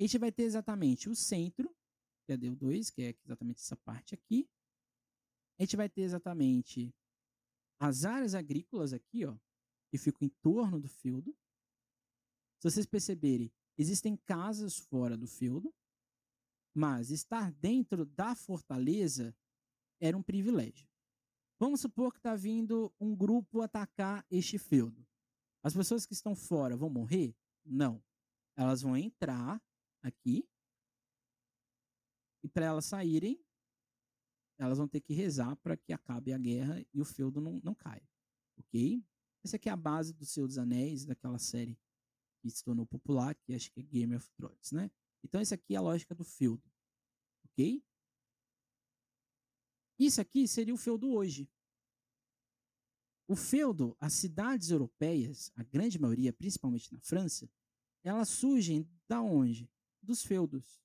[0.00, 1.72] A gente vai ter exatamente o centro,
[2.26, 4.48] que é D2, que é exatamente essa parte aqui.
[5.56, 6.92] A gente vai ter exatamente
[7.78, 9.36] as áreas agrícolas aqui, ó,
[9.88, 11.32] que ficam em torno do feudo.
[12.58, 15.74] Se vocês perceberem, Existem casas fora do feudo,
[16.74, 19.34] mas estar dentro da fortaleza
[20.00, 20.88] era um privilégio.
[21.58, 25.06] Vamos supor que está vindo um grupo atacar este feudo.
[25.62, 27.36] As pessoas que estão fora vão morrer?
[27.64, 28.02] Não.
[28.56, 29.62] Elas vão entrar
[30.02, 30.46] aqui
[32.42, 33.40] e para elas saírem,
[34.58, 37.74] elas vão ter que rezar para que acabe a guerra e o feudo não, não
[37.74, 38.08] caia.
[38.58, 39.04] Ok?
[39.44, 41.78] Essa aqui é a base do Senhor dos Anéis, daquela série
[42.42, 44.90] que se tornou popular, que acho que é Game of Thrones, né?
[45.24, 46.68] Então, essa aqui é a lógica do feudo,
[47.44, 47.82] ok?
[49.98, 51.48] Isso aqui seria o feudo hoje.
[53.28, 57.48] O feudo, as cidades europeias, a grande maioria, principalmente na França,
[58.02, 59.70] elas surgem da onde?
[60.02, 60.82] Dos feudos.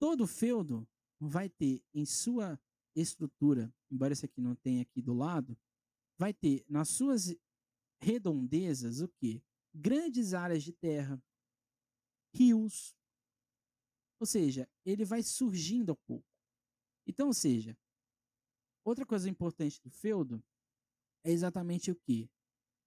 [0.00, 0.86] Todo feudo
[1.20, 2.60] vai ter em sua
[2.94, 5.56] estrutura, embora esse aqui não tenha aqui do lado,
[6.18, 7.36] vai ter nas suas
[8.00, 9.42] redondezas o que?
[9.78, 11.22] Grandes áreas de terra,
[12.34, 12.96] rios.
[14.20, 16.26] Ou seja, ele vai surgindo ao pouco.
[17.06, 17.78] Então, ou seja,
[18.84, 20.42] outra coisa importante do feudo
[21.24, 22.28] é exatamente o que?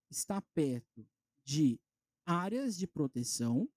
[0.09, 1.07] Está perto
[1.43, 1.79] de
[2.25, 3.69] áreas de proteção.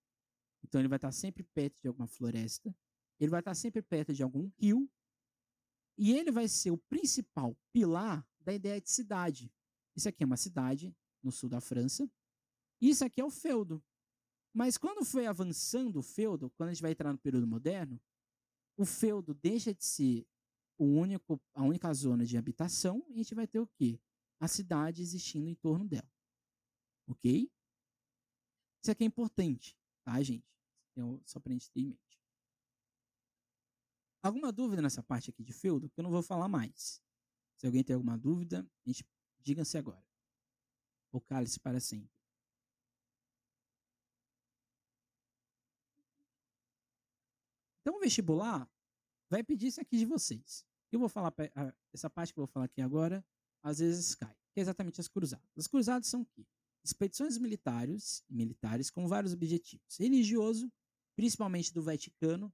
[0.63, 2.75] Então, ele vai estar sempre perto de alguma floresta.
[3.21, 4.91] Ele vai estar sempre perto de algum rio.
[5.97, 9.53] E ele vai ser o principal pilar da ideia de cidade.
[9.95, 12.11] Isso aqui é uma cidade no sul da França,
[12.89, 13.83] isso aqui é o feudo.
[14.53, 18.01] Mas quando foi avançando o feudo, quando a gente vai entrar no período moderno,
[18.77, 20.27] o feudo deixa de ser
[20.79, 24.01] o único, a única zona de habitação e a gente vai ter o quê?
[24.41, 26.11] A cidade existindo em torno dela.
[27.07, 27.51] Ok?
[28.83, 30.47] Isso aqui é importante, tá, gente?
[30.93, 32.21] Então, só para a gente ter em mente.
[34.23, 35.91] Alguma dúvida nessa parte aqui de feudo?
[35.91, 37.03] Que eu não vou falar mais.
[37.57, 38.67] Se alguém tem alguma dúvida,
[39.41, 40.05] diga-se agora.
[41.13, 42.14] O cálice para sempre.
[47.85, 48.67] Então o vestibular
[49.29, 50.65] vai pedir isso aqui de vocês.
[50.91, 51.35] Eu vou falar,
[51.93, 53.23] essa parte que eu vou falar aqui agora,
[53.63, 55.47] às vezes cai, que é exatamente as cruzadas.
[55.55, 56.47] As cruzadas são o quê?
[56.83, 59.99] Expedições militares, militares com vários objetivos.
[59.99, 60.73] Religioso,
[61.15, 62.53] principalmente do Vaticano,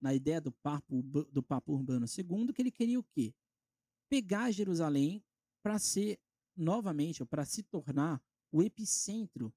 [0.00, 3.32] na ideia do Papa, do Papa Urbano II, que ele queria o quê?
[4.08, 5.22] Pegar Jerusalém
[5.62, 6.18] para ser
[6.56, 8.20] novamente, ou para se tornar
[8.50, 9.54] o epicentro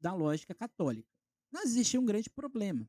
[0.00, 1.08] da lógica católica.
[1.50, 2.88] Mas existia um grande problema.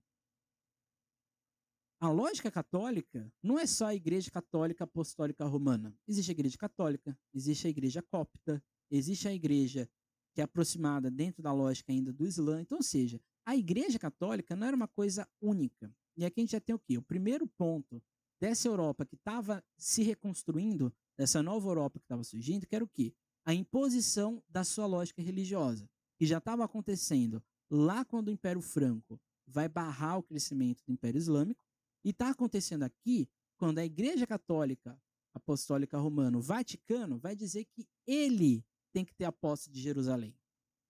[1.99, 5.95] A lógica católica não é só a Igreja Católica Apostólica Romana.
[6.07, 9.89] Existe a Igreja Católica, existe a Igreja Cópita, existe a Igreja
[10.33, 12.61] que é aproximada dentro da lógica ainda do Islã.
[12.61, 15.93] Então, ou seja, a Igreja Católica não era uma coisa única.
[16.17, 16.97] E aqui a gente já tem o quê?
[16.97, 18.03] O primeiro ponto
[18.39, 22.87] dessa Europa que estava se reconstruindo, dessa nova Europa que estava surgindo, que era o
[22.87, 23.13] quê?
[23.45, 25.87] a imposição da sua lógica religiosa,
[26.17, 31.19] que já estava acontecendo lá quando o Império Franco vai barrar o crescimento do Império
[31.19, 31.61] Islâmico,
[32.05, 33.27] e está acontecendo aqui
[33.57, 35.01] quando a Igreja Católica
[35.33, 40.37] Apostólica Romana, o Vaticano, vai dizer que ele tem que ter a posse de Jerusalém.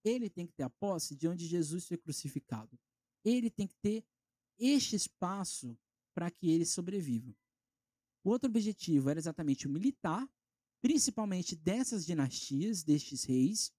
[0.03, 2.77] Ele tem que ter a posse de onde Jesus foi crucificado.
[3.23, 4.05] Ele tem que ter
[4.59, 5.75] este espaço
[6.13, 7.35] para que ele sobreviva.
[8.23, 10.29] O outro objetivo era exatamente o militar,
[10.81, 13.73] principalmente dessas dinastias, destes reis.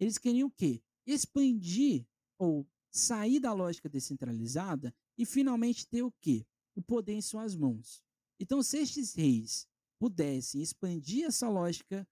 [0.00, 0.82] Eles queriam o quê?
[1.06, 2.06] Expandir
[2.38, 6.46] ou sair da lógica descentralizada e finalmente ter o quê?
[6.78, 8.04] O poder em suas mãos.
[8.38, 9.66] Então, se estes reis
[9.98, 12.06] pudessem expandir essa lógica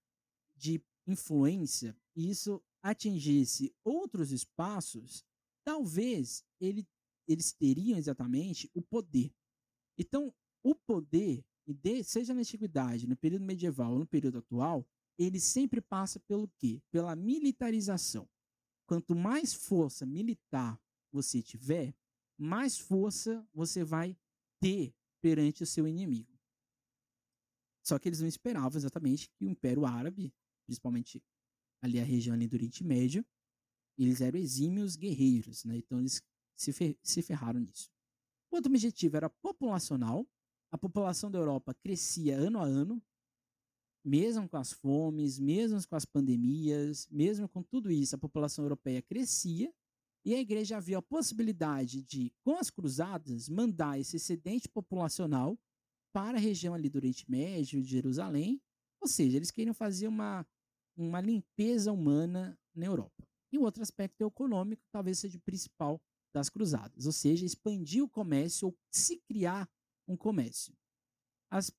[0.57, 5.23] de influência e isso atingisse outros espaços,
[5.63, 6.85] talvez ele,
[7.25, 9.33] eles teriam exatamente o poder.
[9.97, 11.45] Então, o poder,
[12.03, 14.85] seja na antiguidade, no período medieval ou no período atual,
[15.17, 16.81] ele sempre passa pelo quê?
[16.91, 18.27] Pela militarização.
[18.85, 20.77] Quanto mais força militar
[21.09, 21.95] você tiver,
[22.37, 24.17] mais força você vai
[24.59, 26.37] ter perante o seu inimigo.
[27.83, 30.33] Só que eles não esperavam exatamente que o Império Árabe,
[30.65, 31.23] principalmente
[31.81, 33.25] ali a região ali do Oriente Médio,
[33.97, 35.77] eles eram exímios guerreiros, né?
[35.77, 36.21] Então eles
[36.55, 37.89] se, fer se ferraram nisso.
[38.51, 40.27] O outro objetivo era populacional.
[40.71, 43.01] A população da Europa crescia ano a ano,
[44.03, 49.01] mesmo com as fomes, mesmo com as pandemias, mesmo com tudo isso, a população europeia
[49.01, 49.73] crescia
[50.27, 55.57] e a igreja havia a possibilidade de, com as cruzadas, mandar esse excedente populacional
[56.13, 58.61] para a região ali do Oriente Médio, de Jerusalém,
[58.99, 60.45] ou seja, eles queriam fazer uma,
[60.97, 63.25] uma limpeza humana na Europa.
[63.53, 65.97] E o outro aspecto econômico talvez seja o principal
[66.33, 69.65] das cruzadas, ou seja, expandir o comércio ou se criar
[70.05, 70.75] um comércio.
[71.49, 71.71] As,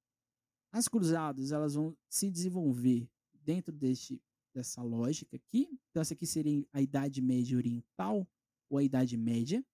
[0.72, 4.18] as cruzadas elas vão se desenvolver dentro deste,
[4.54, 5.68] dessa lógica aqui.
[5.90, 8.26] Então, essa aqui seria a Idade Média Oriental
[8.68, 9.64] ou a Idade Média.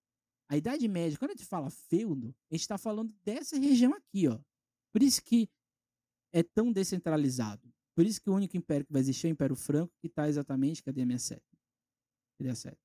[0.49, 4.29] A Idade Média, quando a gente fala feudo, a gente está falando dessa região aqui,
[4.29, 4.39] ó.
[4.93, 5.49] Por isso que
[6.33, 7.73] é tão descentralizado.
[7.95, 10.29] Por isso que o único império que vai existir é o Império Franco, que está
[10.29, 10.83] exatamente.
[10.83, 11.57] Cadê a minha seta?
[12.37, 12.81] Cadê a seta?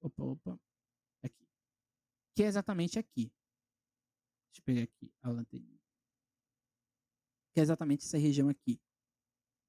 [0.00, 0.60] Opa, opa.
[1.22, 1.46] Aqui.
[2.34, 3.32] Que é exatamente aqui.
[4.50, 5.80] Deixa eu pegar aqui a lanterninha.
[7.52, 8.80] Que é exatamente essa região aqui.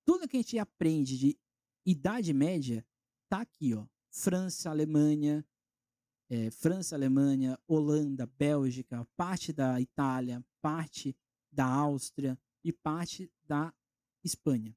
[0.06, 1.40] Tudo que a gente aprende de
[1.86, 2.86] Idade Média
[3.28, 3.88] tá aqui, ó.
[4.12, 5.46] França, Alemanha,
[6.30, 11.16] é, França, Alemanha, Holanda, Bélgica, parte da Itália, parte
[11.52, 13.74] da Áustria e parte da
[14.24, 14.76] Espanha.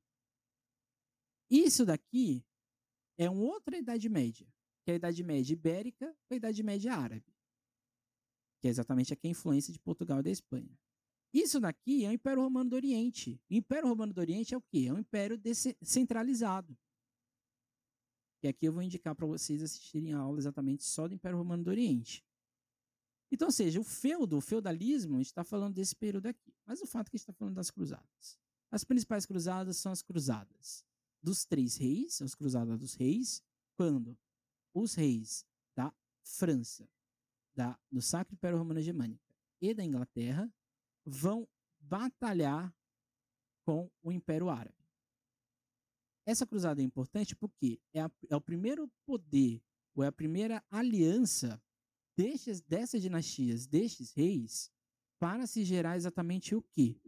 [1.51, 2.45] Isso daqui
[3.18, 4.47] é uma outra Idade Média,
[4.85, 7.35] que é a Idade Média Ibérica ou a Idade Média Árabe,
[8.61, 10.78] que é exatamente aqui a influência de Portugal e da Espanha.
[11.32, 13.41] Isso daqui é o Império Romano do Oriente.
[13.51, 14.87] O Império Romano do Oriente é o quê?
[14.89, 16.78] É um império descentralizado.
[18.45, 21.64] E aqui eu vou indicar para vocês assistirem a aula exatamente só do Império Romano
[21.64, 22.22] do Oriente.
[23.32, 26.53] Então, ou seja, o feudo, o feudalismo, a gente está falando desse período aqui.
[26.66, 28.38] Mas o fato é que a gente está falando das cruzadas.
[28.70, 30.84] As principais cruzadas são as cruzadas
[31.22, 33.42] dos três reis, as cruzadas dos reis,
[33.78, 34.14] quando
[34.74, 35.90] os reis da
[36.22, 36.86] França,
[37.55, 40.53] da, do Sacro Império Romano Germânica e da Inglaterra
[41.03, 41.49] vão
[41.80, 42.76] batalhar
[43.64, 44.84] com o Império Árabe.
[46.27, 49.62] Essa cruzada é importante porque é, a, é o primeiro poder,
[49.95, 51.62] ou é a primeira aliança
[52.16, 54.70] destes, dessas dinastias, destes reis,
[55.18, 57.01] para se gerar exatamente o quê?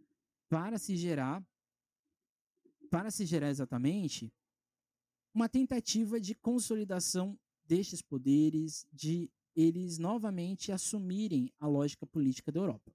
[0.49, 1.45] Para se gerar
[2.89, 4.33] para se gerar exatamente
[5.35, 12.95] uma tentativa de consolidação destes poderes, de eles novamente assumirem a lógica política da Europa.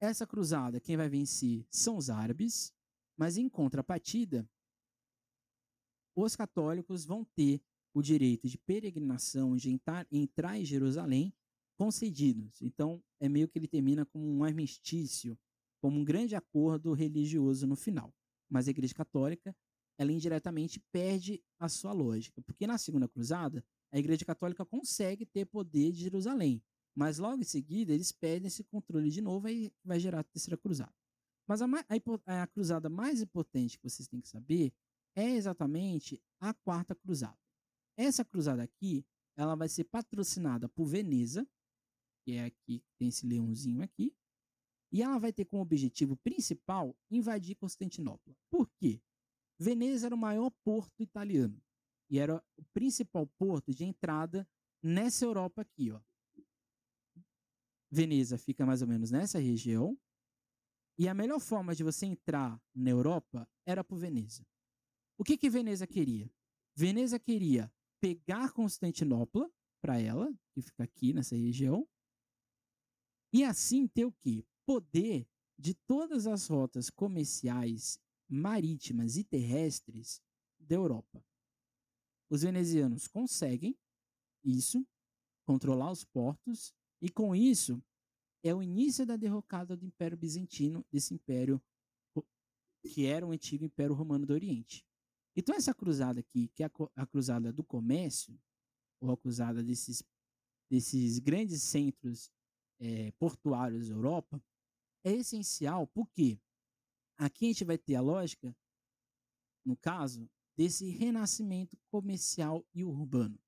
[0.00, 2.72] Essa cruzada, quem vai vencer são os árabes,
[3.16, 4.48] mas em contrapartida,
[6.22, 7.60] os católicos vão ter
[7.94, 11.32] o direito de peregrinação, de entrar, entrar em Jerusalém,
[11.76, 12.60] concedidos.
[12.60, 15.38] Então, é meio que ele termina como um armistício,
[15.80, 18.12] como um grande acordo religioso no final.
[18.50, 19.54] Mas a Igreja Católica,
[19.96, 25.46] ela indiretamente perde a sua lógica, porque na Segunda Cruzada, a Igreja Católica consegue ter
[25.46, 26.62] poder de Jerusalém,
[26.94, 30.56] mas logo em seguida eles perdem esse controle de novo e vai gerar a Terceira
[30.56, 30.92] Cruzada.
[31.46, 31.66] Mas a,
[32.26, 34.72] a, a cruzada mais importante que vocês têm que saber
[35.18, 37.38] é exatamente a quarta cruzada.
[37.96, 39.04] Essa cruzada aqui,
[39.36, 41.46] ela vai ser patrocinada por Veneza,
[42.24, 44.14] que é aqui, tem esse leãozinho aqui,
[44.92, 48.34] e ela vai ter como objetivo principal invadir Constantinopla.
[48.48, 49.02] Por quê?
[49.58, 51.60] Veneza era o maior porto italiano
[52.08, 54.48] e era o principal porto de entrada
[54.80, 56.00] nessa Europa aqui, ó.
[57.90, 59.98] Veneza fica mais ou menos nessa região.
[60.96, 64.46] E a melhor forma de você entrar na Europa era por Veneza.
[65.18, 66.32] O que que Veneza queria?
[66.76, 69.50] Veneza queria pegar Constantinopla
[69.80, 71.88] para ela, que fica aqui nessa região,
[73.32, 74.46] e assim ter o quê?
[74.64, 77.98] Poder de todas as rotas comerciais
[78.28, 80.22] marítimas e terrestres
[80.56, 81.24] da Europa.
[82.30, 83.76] Os venezianos conseguem
[84.44, 84.86] isso,
[85.44, 87.82] controlar os portos, e com isso
[88.44, 91.60] é o início da derrocada do Império Bizantino, desse império
[92.84, 94.87] que era o antigo Império Romano do Oriente.
[95.38, 98.36] Então essa cruzada aqui, que é a, cruzada do comércio,
[99.00, 100.02] ou a cruzada desses,
[100.68, 102.28] desses grandes centros
[102.80, 104.42] é, portuários da Europa,
[105.04, 106.40] é essencial porque
[107.16, 108.52] aqui a gente vai ter a lógica,
[109.64, 113.38] no caso, desse renascimento comercial e urbano.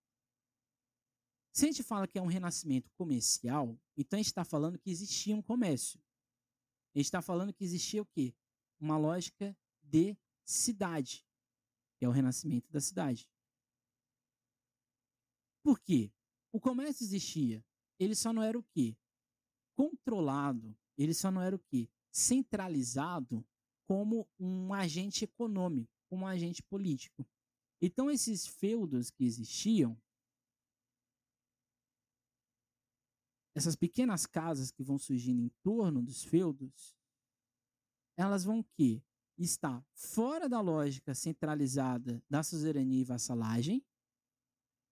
[1.52, 4.92] Se a gente fala que é um renascimento comercial, então a gente está falando que
[4.92, 6.00] existia um comércio.
[6.94, 8.32] A gente está falando que existia o quê?
[8.78, 11.26] Uma lógica de cidade,
[12.00, 13.28] que é o renascimento da cidade.
[15.62, 16.10] Por quê?
[16.50, 17.62] O comércio existia.
[17.98, 18.96] Ele só não era o quê?
[19.76, 20.74] Controlado.
[20.96, 21.90] Ele só não era o quê?
[22.10, 23.46] Centralizado
[23.86, 27.28] como um agente econômico, como um agente político.
[27.82, 30.00] Então, esses feudos que existiam,
[33.54, 36.96] essas pequenas casas que vão surgindo em torno dos feudos,
[38.16, 39.02] elas vão que
[39.44, 43.84] estar fora da lógica centralizada da suzerania e vassalagem,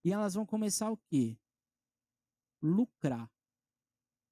[0.04, 1.38] e elas vão começar o quê?
[2.62, 3.30] Lucrar.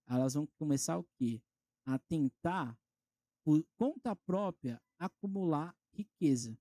[0.07, 1.43] Elas vão começar o quê?
[1.85, 2.79] A tentar,
[3.45, 6.59] por conta própria, acumular riqueza.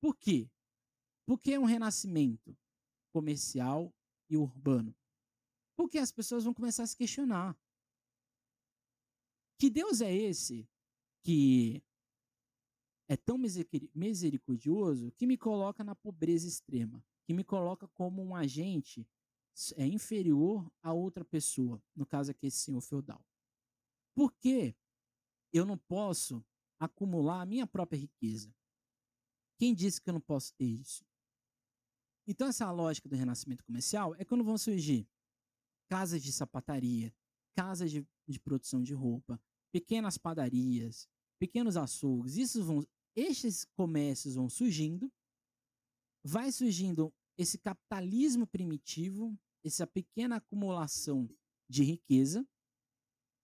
[0.00, 0.50] Por quê?
[1.24, 2.56] Porque é um renascimento
[3.12, 3.94] comercial
[4.28, 4.94] e urbano.
[5.76, 7.56] Porque as pessoas vão começar a se questionar.
[9.58, 10.68] Que Deus é esse
[11.22, 11.82] que
[13.08, 13.38] é tão
[13.94, 19.06] misericordioso que me coloca na pobreza extrema, que me coloca como um agente
[19.76, 23.24] é, inferior a outra pessoa, no caso aqui esse senhor feudal.
[24.14, 24.74] Por que
[25.52, 26.44] eu não posso
[26.78, 28.54] acumular a minha própria riqueza?
[29.58, 31.04] Quem disse que eu não posso ter isso?
[32.26, 35.08] Então essa lógica do renascimento comercial é quando vão surgir
[35.88, 37.14] casas de sapataria,
[37.54, 39.40] casas de, de produção de roupa,
[39.72, 41.08] pequenas padarias,
[41.38, 42.36] pequenos açougues.
[42.36, 45.10] Isso vão, estes comércios vão surgindo,
[46.22, 51.28] vai surgindo esse capitalismo primitivo, essa pequena acumulação
[51.68, 52.46] de riqueza,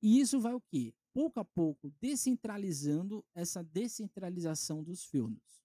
[0.03, 0.95] e isso vai o quê?
[1.12, 5.64] Pouco a pouco descentralizando essa descentralização dos feudos.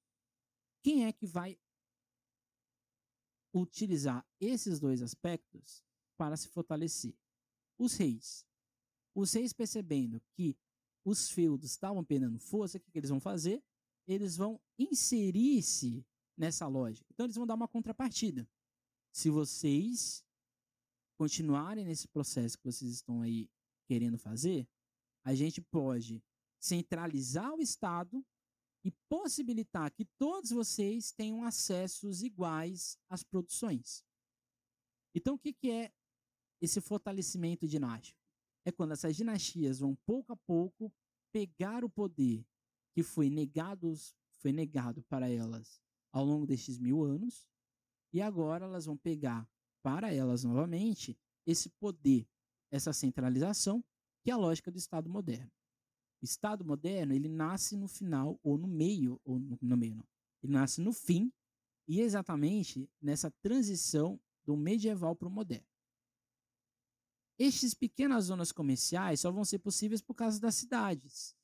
[0.81, 1.59] Quem é que vai
[3.53, 5.83] utilizar esses dois aspectos
[6.17, 7.15] para se fortalecer.
[7.77, 8.45] Os reis.
[9.15, 10.57] Os reis percebendo que
[11.05, 13.63] os feudos estavam perdendo força, o que, que eles vão fazer?
[14.07, 16.05] Eles vão inserir-se
[16.37, 17.05] nessa lógica.
[17.11, 18.47] Então eles vão dar uma contrapartida.
[19.11, 20.25] Se vocês
[21.17, 23.49] continuarem nesse processo que vocês estão aí
[23.85, 24.67] querendo fazer,
[25.23, 26.23] a gente pode
[26.59, 28.25] centralizar o Estado
[28.83, 34.03] e possibilitar que todos vocês tenham acessos iguais às produções.
[35.15, 35.93] Então, o que, que é
[36.63, 38.17] esse fortalecimento dinástico.
[38.65, 40.91] É quando essas dinastias vão pouco a pouco
[41.31, 42.45] pegar o poder
[42.93, 43.93] que foi negado,
[44.39, 47.49] foi negado para elas ao longo destes mil anos,
[48.13, 49.49] e agora elas vão pegar
[49.81, 52.27] para elas novamente esse poder,
[52.69, 53.83] essa centralização,
[54.21, 55.51] que é a lógica do Estado moderno.
[56.21, 60.07] O Estado moderno, ele nasce no final, ou no meio, ou no, no meio não,
[60.41, 61.33] ele nasce no fim,
[61.87, 65.67] e exatamente nessa transição do medieval para o moderno.
[67.39, 71.35] Estas pequenas zonas comerciais só vão ser possíveis por causa das cidades.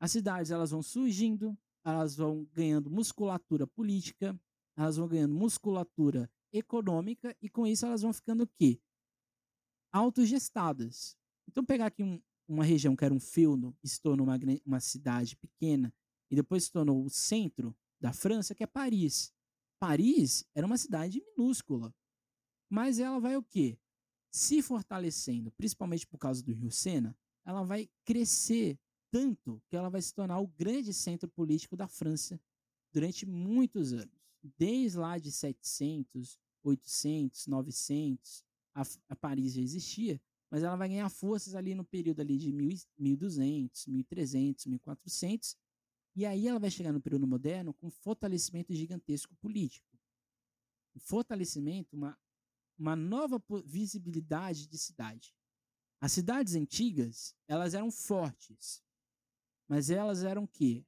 [0.00, 4.38] As cidades elas vão surgindo, elas vão ganhando musculatura política,
[4.76, 8.80] elas vão ganhando musculatura econômica e com isso elas vão ficando o quê?
[9.92, 11.16] Autogestadas.
[11.48, 14.80] Então pegar aqui um, uma região que era um feudo e se tornou uma, uma
[14.80, 15.92] cidade pequena
[16.30, 19.32] e depois se tornou o centro da França, que é Paris.
[19.78, 21.94] Paris era uma cidade minúscula,
[22.68, 23.78] mas ela vai o quê?
[24.34, 28.76] Se fortalecendo, principalmente por causa do Rio Sena, ela vai crescer
[29.08, 32.40] tanto que ela vai se tornar o grande centro político da França
[32.92, 34.12] durante muitos anos.
[34.58, 40.20] Desde lá de 700, 800, 900, a, a Paris já existia,
[40.50, 42.50] mas ela vai ganhar forças ali no período ali de
[42.98, 45.56] 1200, 1300, 1400,
[46.16, 49.96] e aí ela vai chegar no período moderno com fortalecimento gigantesco político.
[50.92, 52.18] Um fortalecimento, uma
[52.78, 55.34] uma nova visibilidade de cidade.
[56.00, 58.82] As cidades antigas, elas eram fortes,
[59.68, 60.84] mas elas eram que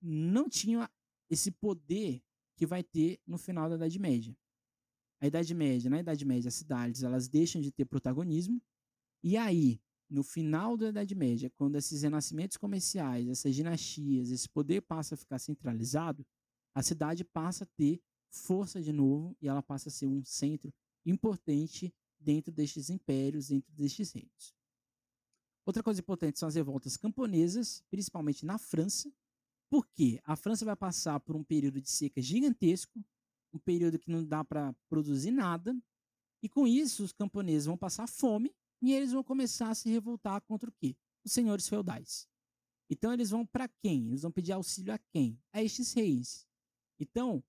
[0.00, 0.88] não tinham
[1.28, 2.22] esse poder
[2.56, 4.36] que vai ter no final da Idade Média.
[5.20, 8.62] A Idade Média, na Idade Média, as cidades elas deixam de ter protagonismo,
[9.22, 14.82] e aí, no final da Idade Média, quando esses renascimentos comerciais, essas dinastias, esse poder
[14.82, 16.26] passa a ficar centralizado,
[16.74, 20.72] a cidade passa a ter força de novo e ela passa a ser um centro
[21.04, 24.54] importante dentro destes impérios, dentro destes reinos.
[25.66, 29.12] Outra coisa importante são as revoltas camponesas, principalmente na França,
[29.70, 33.02] porque a França vai passar por um período de seca gigantesco,
[33.52, 35.76] um período que não dá para produzir nada,
[36.42, 40.42] e com isso os camponeses vão passar fome e eles vão começar a se revoltar
[40.42, 40.94] contra o quê?
[41.24, 42.28] Os senhores feudais.
[42.90, 44.08] Então eles vão para quem?
[44.08, 45.40] Eles vão pedir auxílio a quem?
[45.52, 46.46] A estes reis.
[47.00, 47.42] Então,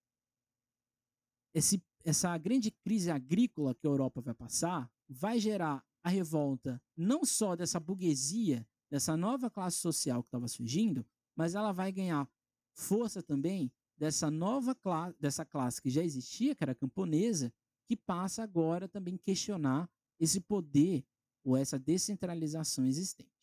[1.54, 7.26] esse, essa grande crise agrícola que a Europa vai passar vai gerar a revolta não
[7.26, 11.04] só dessa burguesia, dessa nova classe social que estava surgindo,
[11.36, 12.30] mas ela vai ganhar
[12.74, 17.52] força também dessa nova classe, dessa classe que já existia, que era camponesa,
[17.88, 19.90] que passa agora também questionar
[20.20, 21.04] esse poder
[21.44, 23.34] ou essa descentralização existente.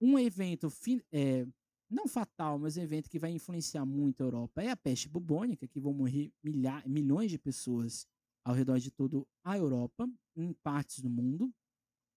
[0.00, 0.70] Um evento
[1.10, 1.46] é,
[1.88, 5.68] não fatal, mas um evento que vai influenciar muito a Europa é a peste bubônica,
[5.68, 8.06] que vão morrer milha, milhões de pessoas
[8.44, 11.52] ao redor de toda a Europa, em partes do mundo.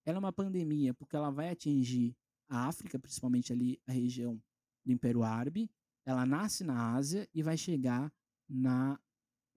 [0.04, 2.16] Ela é uma pandemia porque ela vai atingir
[2.48, 4.42] a África, principalmente ali a região
[4.84, 5.70] do Império Árabe.
[6.04, 8.12] Ela nasce na Ásia e vai chegar
[8.48, 9.00] na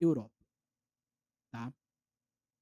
[0.00, 0.44] Europa.
[1.50, 1.74] Tá?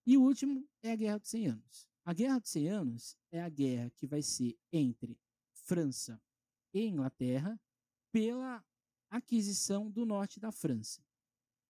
[0.06, 1.88] E o último é a Guerra dos 100 Anos.
[2.04, 5.18] A Guerra dos 100 Anos é a guerra que vai ser entre
[5.52, 6.20] França
[6.72, 7.60] e Inglaterra
[8.10, 8.64] pela
[9.10, 11.04] aquisição do norte da França.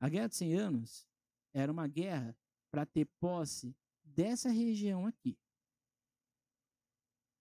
[0.01, 1.07] A Guerra dos 100 Anos
[1.53, 2.37] era uma guerra
[2.71, 5.39] para ter posse dessa região aqui.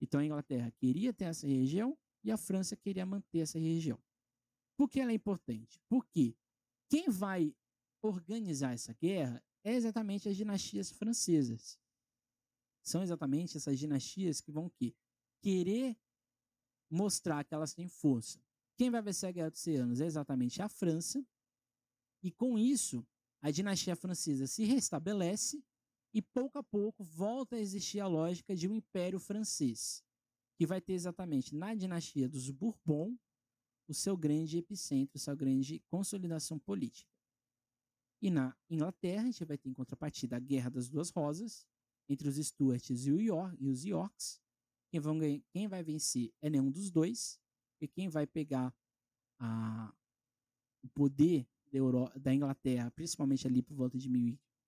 [0.02, 4.00] Então a Inglaterra queria ter essa região e a França queria manter essa região.
[4.76, 5.80] Por que ela é importante?
[5.88, 6.36] Porque
[6.90, 7.56] quem vai
[8.02, 11.80] organizar essa guerra é exatamente as dinastias francesas.
[12.84, 14.96] São exatamente essas dinastias que vão que
[15.40, 15.96] querer
[16.92, 18.40] mostrar que elas têm força.
[18.78, 21.26] Quem vai vencer a Guerra dos Oceanos é exatamente a França.
[22.22, 23.06] E com isso,
[23.42, 25.64] a dinastia francesa se restabelece
[26.14, 30.04] e pouco a pouco volta a existir a lógica de um império francês,
[30.58, 33.18] que vai ter exatamente na dinastia dos Bourbon
[33.88, 37.12] o seu grande epicentro, sua grande consolidação política.
[38.22, 41.66] E na Inglaterra, a gente vai ter em contrapartida a Guerra das Duas Rosas,
[42.08, 44.40] entre os Stuarts e, York, e os Yorks.
[44.92, 45.18] Quem, vão,
[45.50, 47.40] quem vai vencer é nenhum dos dois,
[47.80, 48.76] e quem vai pegar
[49.40, 49.94] a,
[50.84, 54.10] o poder da, Euro, da Inglaterra, principalmente ali por volta de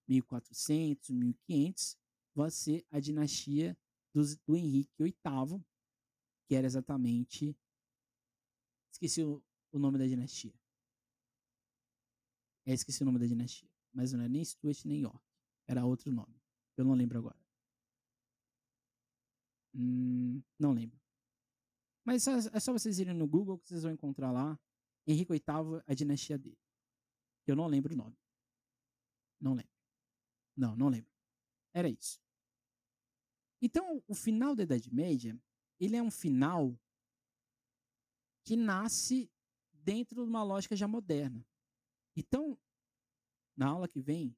[0.07, 1.97] 1400, 1500,
[2.34, 3.78] vai ser a dinastia
[4.13, 5.61] dos, do Henrique VIII,
[6.47, 7.55] que era exatamente.
[8.91, 9.43] Esqueci o,
[9.74, 10.53] o nome da dinastia.
[12.65, 13.69] É, esqueci o nome da dinastia.
[13.93, 15.19] Mas não era nem Stuart nem York.
[15.67, 16.41] Era outro nome.
[16.78, 17.42] Eu não lembro agora.
[19.74, 20.99] Hum, não lembro.
[22.05, 24.59] Mas é só vocês irem no Google que vocês vão encontrar lá
[25.07, 26.59] Henrique VIII, a dinastia dele.
[27.47, 28.17] Eu não lembro o nome.
[29.39, 29.71] Não lembro.
[30.55, 31.11] Não, não lembro.
[31.74, 32.21] Era isso.
[33.61, 35.39] Então, o final da Idade Média,
[35.80, 36.78] ele é um final
[38.43, 39.32] que nasce
[39.71, 41.45] dentro de uma lógica já moderna.
[42.15, 42.59] Então,
[43.55, 44.36] na aula que vem,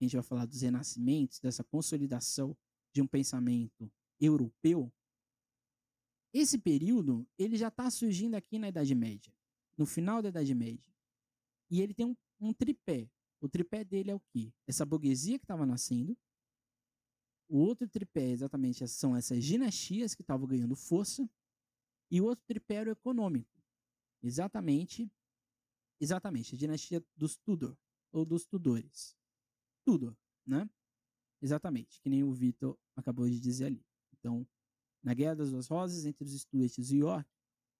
[0.00, 2.56] a gente vai falar dos renascimentos, dessa consolidação
[2.92, 3.90] de um pensamento
[4.20, 4.92] europeu.
[6.32, 9.32] Esse período, ele já está surgindo aqui na Idade Média,
[9.76, 10.92] no final da Idade Média.
[11.70, 13.08] E ele tem um, um tripé.
[13.40, 14.52] O tripé dele é o quê?
[14.66, 16.16] Essa burguesia que estava nascendo.
[17.48, 21.28] O outro tripé, exatamente, são essas dinastias que estavam ganhando força.
[22.10, 23.62] E o outro tripé era o econômico.
[24.22, 25.10] Exatamente,
[26.00, 27.76] exatamente, a dinastia dos Tudor,
[28.10, 29.14] ou dos Tudores.
[29.84, 30.68] Tudor, né?
[31.42, 33.84] Exatamente, que nem o Vitor acabou de dizer ali.
[34.24, 34.46] Então,
[35.02, 37.28] na Guerra das Duas Rosas, entre os Stuarts e York,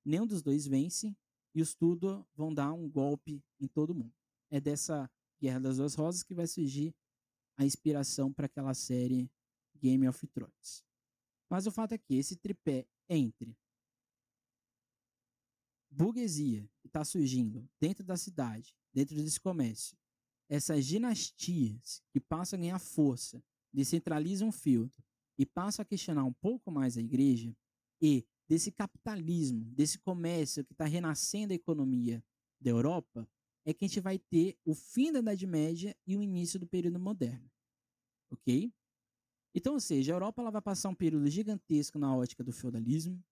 [0.05, 1.17] nenhum dos dois vence
[1.55, 4.13] e os Tudor vão dar um golpe em todo mundo.
[4.51, 6.95] É dessa Guerra das Duas Rosas que vai surgir
[7.57, 9.31] a inspiração para aquela série
[9.75, 10.85] Game of Thrones.
[11.49, 13.57] Mas o fato é que esse tripé entre
[15.91, 19.97] burguesia que está surgindo dentro da cidade, dentro desse comércio,
[20.47, 23.43] essas dinastias que passam a ganhar força,
[23.73, 25.03] descentralizam o filtro
[25.39, 27.55] e passam a questionar um pouco mais a igreja
[28.01, 32.23] e desse capitalismo, desse comércio que está renascendo a economia
[32.61, 33.29] da Europa,
[33.65, 36.67] é que a gente vai ter o fim da Idade Média e o início do
[36.67, 37.51] período moderno.
[38.31, 38.73] Ok?
[39.55, 43.23] Então, ou seja, a Europa ela vai passar um período gigantesco na ótica do feudalismo,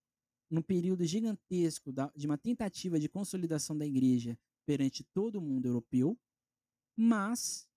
[0.48, 5.66] num período gigantesco da, de uma tentativa de consolidação da igreja perante todo o mundo
[5.66, 6.18] europeu,
[6.96, 7.68] mas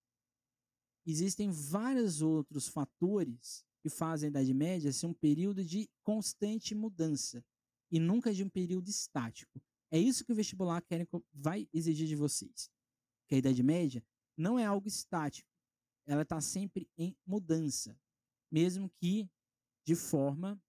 [1.06, 7.46] existem vários outros fatores que fazem a Idade Média ser um período de constante mudança
[7.92, 9.62] e nunca de um período estático.
[9.92, 12.72] É isso que o vestibular quer, vai exigir de vocês.
[13.28, 14.04] Que a Idade Média
[14.36, 15.48] não é algo estático,
[16.08, 17.96] ela está sempre em mudança,
[18.52, 19.30] mesmo que
[19.86, 20.60] de forma,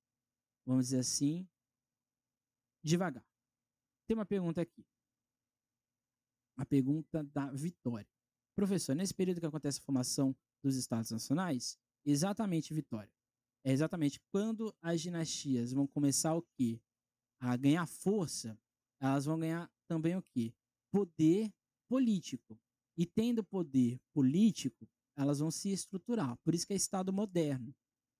[0.66, 1.48] vamos dizer assim,
[2.84, 3.26] devagar.
[4.06, 4.84] Tem uma pergunta aqui.
[6.58, 8.06] A pergunta da Vitória.
[8.54, 13.12] Professor, nesse período que acontece a formação dos Estados Nacionais, exatamente, Vitória.
[13.64, 16.80] É exatamente quando as dinastias vão começar o quê?
[17.40, 18.58] A ganhar força,
[19.00, 20.54] elas vão ganhar também o quê?
[20.90, 21.52] Poder
[21.88, 22.58] político.
[22.96, 26.36] E tendo poder político, elas vão se estruturar.
[26.44, 27.74] Por isso que é Estado moderno,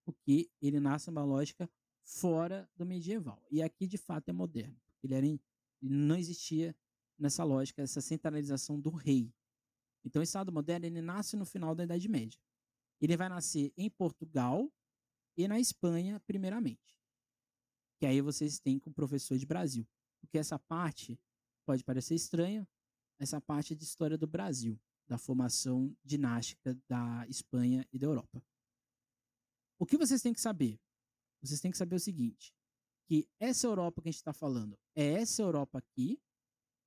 [0.04, 1.70] porque ele nasce uma lógica
[2.02, 3.44] fora do medieval.
[3.50, 4.76] E aqui, de fato, é moderno.
[5.02, 5.40] Ele, era ele
[5.80, 6.74] não existia
[7.18, 9.32] nessa lógica, essa centralização do rei.
[10.04, 12.40] Então, o Estado moderno ele nasce no final da Idade Média.
[13.00, 14.72] Ele vai nascer em Portugal
[15.36, 16.98] e na Espanha, primeiramente.
[17.98, 19.86] Que aí vocês têm com o professor de Brasil.
[20.20, 21.18] Porque essa parte
[21.64, 22.66] pode parecer estranha,
[23.18, 28.42] essa parte de história do Brasil, da formação dinástica da Espanha e da Europa.
[29.78, 30.80] O que vocês têm que saber?
[31.42, 32.54] Vocês têm que saber o seguinte:
[33.06, 36.20] que essa Europa que a gente está falando é essa Europa aqui,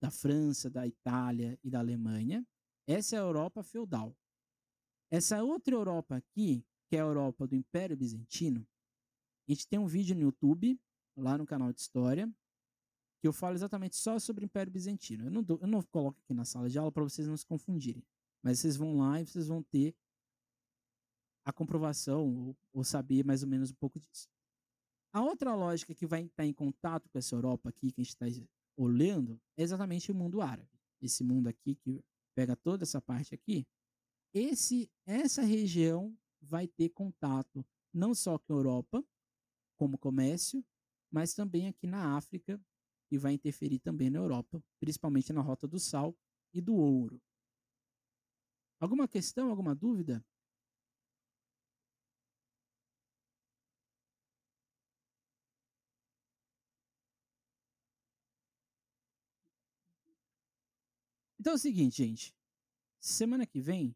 [0.02, 2.48] da França, da Itália e da Alemanha.
[2.88, 4.16] Essa é a Europa feudal.
[5.12, 8.68] Essa outra Europa aqui, que é a Europa do Império Bizantino,
[9.48, 10.80] a gente tem um vídeo no YouTube,
[11.18, 12.32] lá no canal de História,
[13.20, 15.26] que eu falo exatamente só sobre o Império Bizantino.
[15.26, 17.46] Eu não, dou, eu não coloco aqui na sala de aula para vocês não se
[17.46, 18.04] confundirem.
[18.42, 19.96] Mas vocês vão lá e vocês vão ter
[21.44, 24.30] a comprovação ou, ou saber mais ou menos um pouco disso.
[25.12, 28.14] A outra lógica que vai estar em contato com essa Europa aqui, que a gente
[28.14, 28.26] está
[28.78, 30.70] olhando, é exatamente o mundo árabe.
[31.02, 32.04] Esse mundo aqui que
[32.36, 33.66] pega toda essa parte aqui,
[34.34, 39.04] esse, essa região vai ter contato não só com a Europa,
[39.76, 40.64] como comércio,
[41.12, 42.62] mas também aqui na África,
[43.12, 46.16] e vai interferir também na Europa, principalmente na rota do sal
[46.54, 47.20] e do ouro.
[48.80, 50.24] Alguma questão, alguma dúvida?
[61.40, 62.36] Então é o seguinte, gente.
[63.00, 63.96] Semana que vem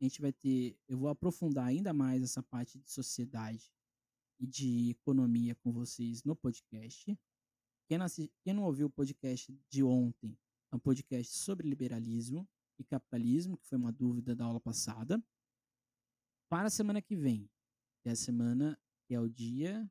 [0.00, 3.72] a gente vai ter, eu vou aprofundar ainda mais essa parte de sociedade
[4.38, 7.18] e de economia com vocês no podcast.
[7.88, 8.06] Quem não,
[8.44, 10.38] quem não ouviu o podcast de ontem,
[10.70, 15.22] é um podcast sobre liberalismo e capitalismo, que foi uma dúvida da aula passada.
[16.48, 17.50] Para a semana que vem,
[18.02, 19.90] que é a semana que é o dia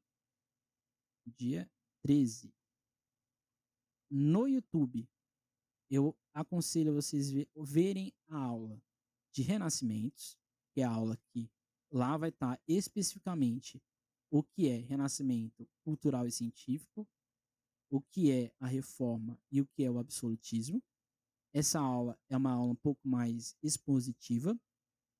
[1.35, 1.69] dia
[2.01, 2.53] 13.
[4.09, 5.09] No YouTube,
[5.89, 8.81] eu aconselho vocês verem a aula
[9.37, 10.35] de renascimentos,
[10.73, 11.47] que é a aula que
[11.91, 13.79] lá vai estar especificamente
[14.31, 17.07] o que é renascimento cultural e científico,
[17.87, 20.81] o que é a reforma e o que é o absolutismo.
[21.53, 24.59] Essa aula é uma aula um pouco mais expositiva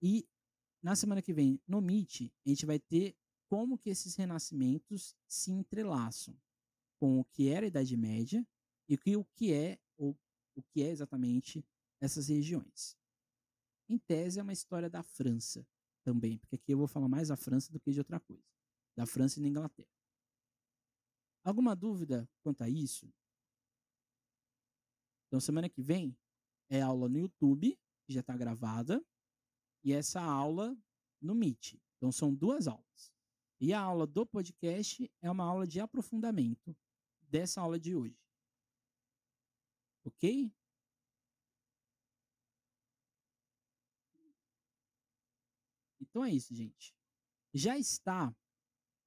[0.01, 0.28] e
[0.82, 3.15] na semana que vem no Meet a gente vai ter
[3.47, 6.36] como que esses renascimentos se entrelaçam
[6.99, 8.43] com o que era a Idade Média
[8.89, 10.15] e o que é o,
[10.55, 11.63] o que é exatamente
[12.01, 12.97] essas regiões.
[13.89, 15.65] Em tese, é uma história da França
[16.03, 18.43] também, porque aqui eu vou falar mais da França do que de outra coisa.
[18.95, 19.89] Da França e da Inglaterra.
[21.43, 23.09] Alguma dúvida quanto a isso?
[25.27, 26.17] Então, semana que vem
[26.69, 29.05] é aula no YouTube, que já está gravada,
[29.83, 30.77] e essa aula
[31.21, 31.75] no Meet.
[31.97, 33.13] Então, são duas aulas.
[33.59, 36.75] E a aula do podcast é uma aula de aprofundamento
[37.21, 38.19] dessa aula de hoje.
[40.05, 40.51] Ok?
[46.18, 46.95] Então é isso, gente.
[47.53, 48.36] Já está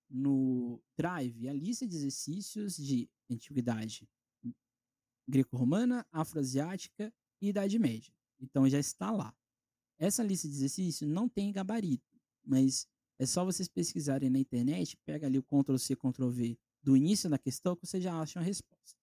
[0.08, 4.08] no Drive a lista de exercícios de antiguidade
[5.28, 8.14] greco-romana, afroasiática e Idade Média.
[8.38, 9.36] Então já está lá.
[9.98, 12.86] Essa lista de exercícios não tem gabarito, mas
[13.18, 17.28] é só vocês pesquisarem na internet, pega ali o Ctrl C, Ctrl V do início
[17.28, 18.96] da questão que vocês já acham a resposta.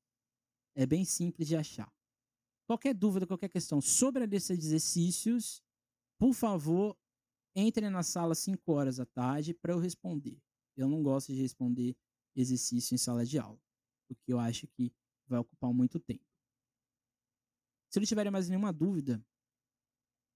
[0.76, 1.93] É bem simples de achar.
[2.66, 5.62] Qualquer dúvida, qualquer questão sobre a lista de exercícios,
[6.18, 6.97] por favor,
[7.60, 10.39] entre na sala 5 horas da tarde para eu responder.
[10.76, 11.97] Eu não gosto de responder
[12.36, 13.60] exercício em sala de aula,
[14.08, 14.93] porque eu acho que
[15.26, 16.24] vai ocupar muito tempo.
[17.89, 19.26] Se não tiverem mais nenhuma dúvida,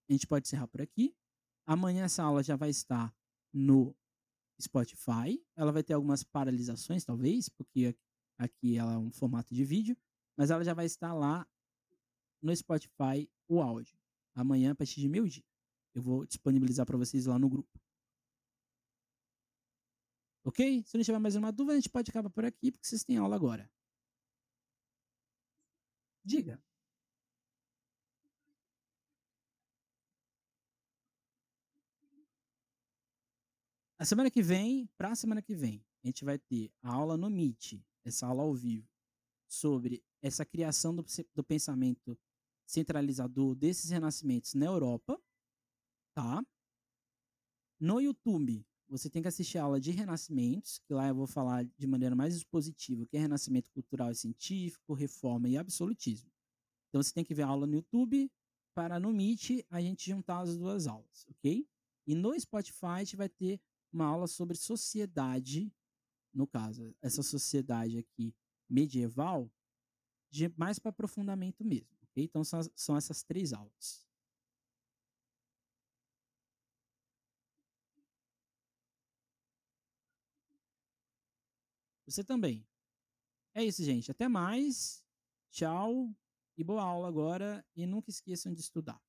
[0.10, 1.16] a gente pode encerrar por aqui.
[1.64, 3.16] Amanhã essa aula já vai estar
[3.54, 3.96] no
[4.60, 5.40] Spotify.
[5.56, 7.96] Ela vai ter algumas paralisações, talvez, porque
[8.36, 9.96] aqui ela é um formato de vídeo,
[10.36, 11.48] mas ela já vai estar lá
[12.42, 13.96] no Spotify o áudio.
[14.34, 15.51] Amanhã, a partir de meio-dia.
[15.94, 17.80] Eu vou disponibilizar para vocês lá no grupo.
[20.44, 20.84] Ok?
[20.86, 23.18] Se não tiver mais uma dúvida, a gente pode acabar por aqui, porque vocês têm
[23.18, 23.70] aula agora.
[26.24, 26.62] Diga.
[34.00, 37.16] A semana que vem, para a semana que vem, a gente vai ter a aula
[37.16, 38.90] no Meet, essa aula ao vivo,
[39.48, 42.18] sobre essa criação do, do pensamento
[42.66, 45.22] centralizador desses renascimentos na Europa,
[46.14, 46.44] tá?
[47.80, 51.64] No YouTube, você tem que assistir a aula de renascimentos, que lá eu vou falar
[51.64, 56.30] de maneira mais expositiva, que é renascimento cultural e científico, reforma e absolutismo.
[56.90, 58.30] Então você tem que ver a aula no YouTube
[58.76, 61.66] para no Meet a gente juntar as duas aulas, ok?
[62.06, 65.74] E no Spotify a gente vai ter uma aula sobre sociedade,
[66.34, 68.36] no caso, essa sociedade aqui
[68.70, 69.50] medieval,
[70.30, 71.90] de mais para aprofundamento mesmo.
[72.16, 74.06] Então são, são essas três aulas.
[82.12, 82.68] Você também.
[83.56, 84.12] É isso, gente.
[84.12, 85.02] Até mais.
[85.50, 86.14] Tchau.
[86.58, 87.66] E boa aula agora.
[87.74, 89.02] E nunca esqueçam de estudar.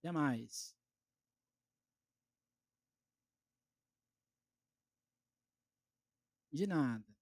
[0.00, 0.74] Até mais.
[6.52, 7.13] De nada.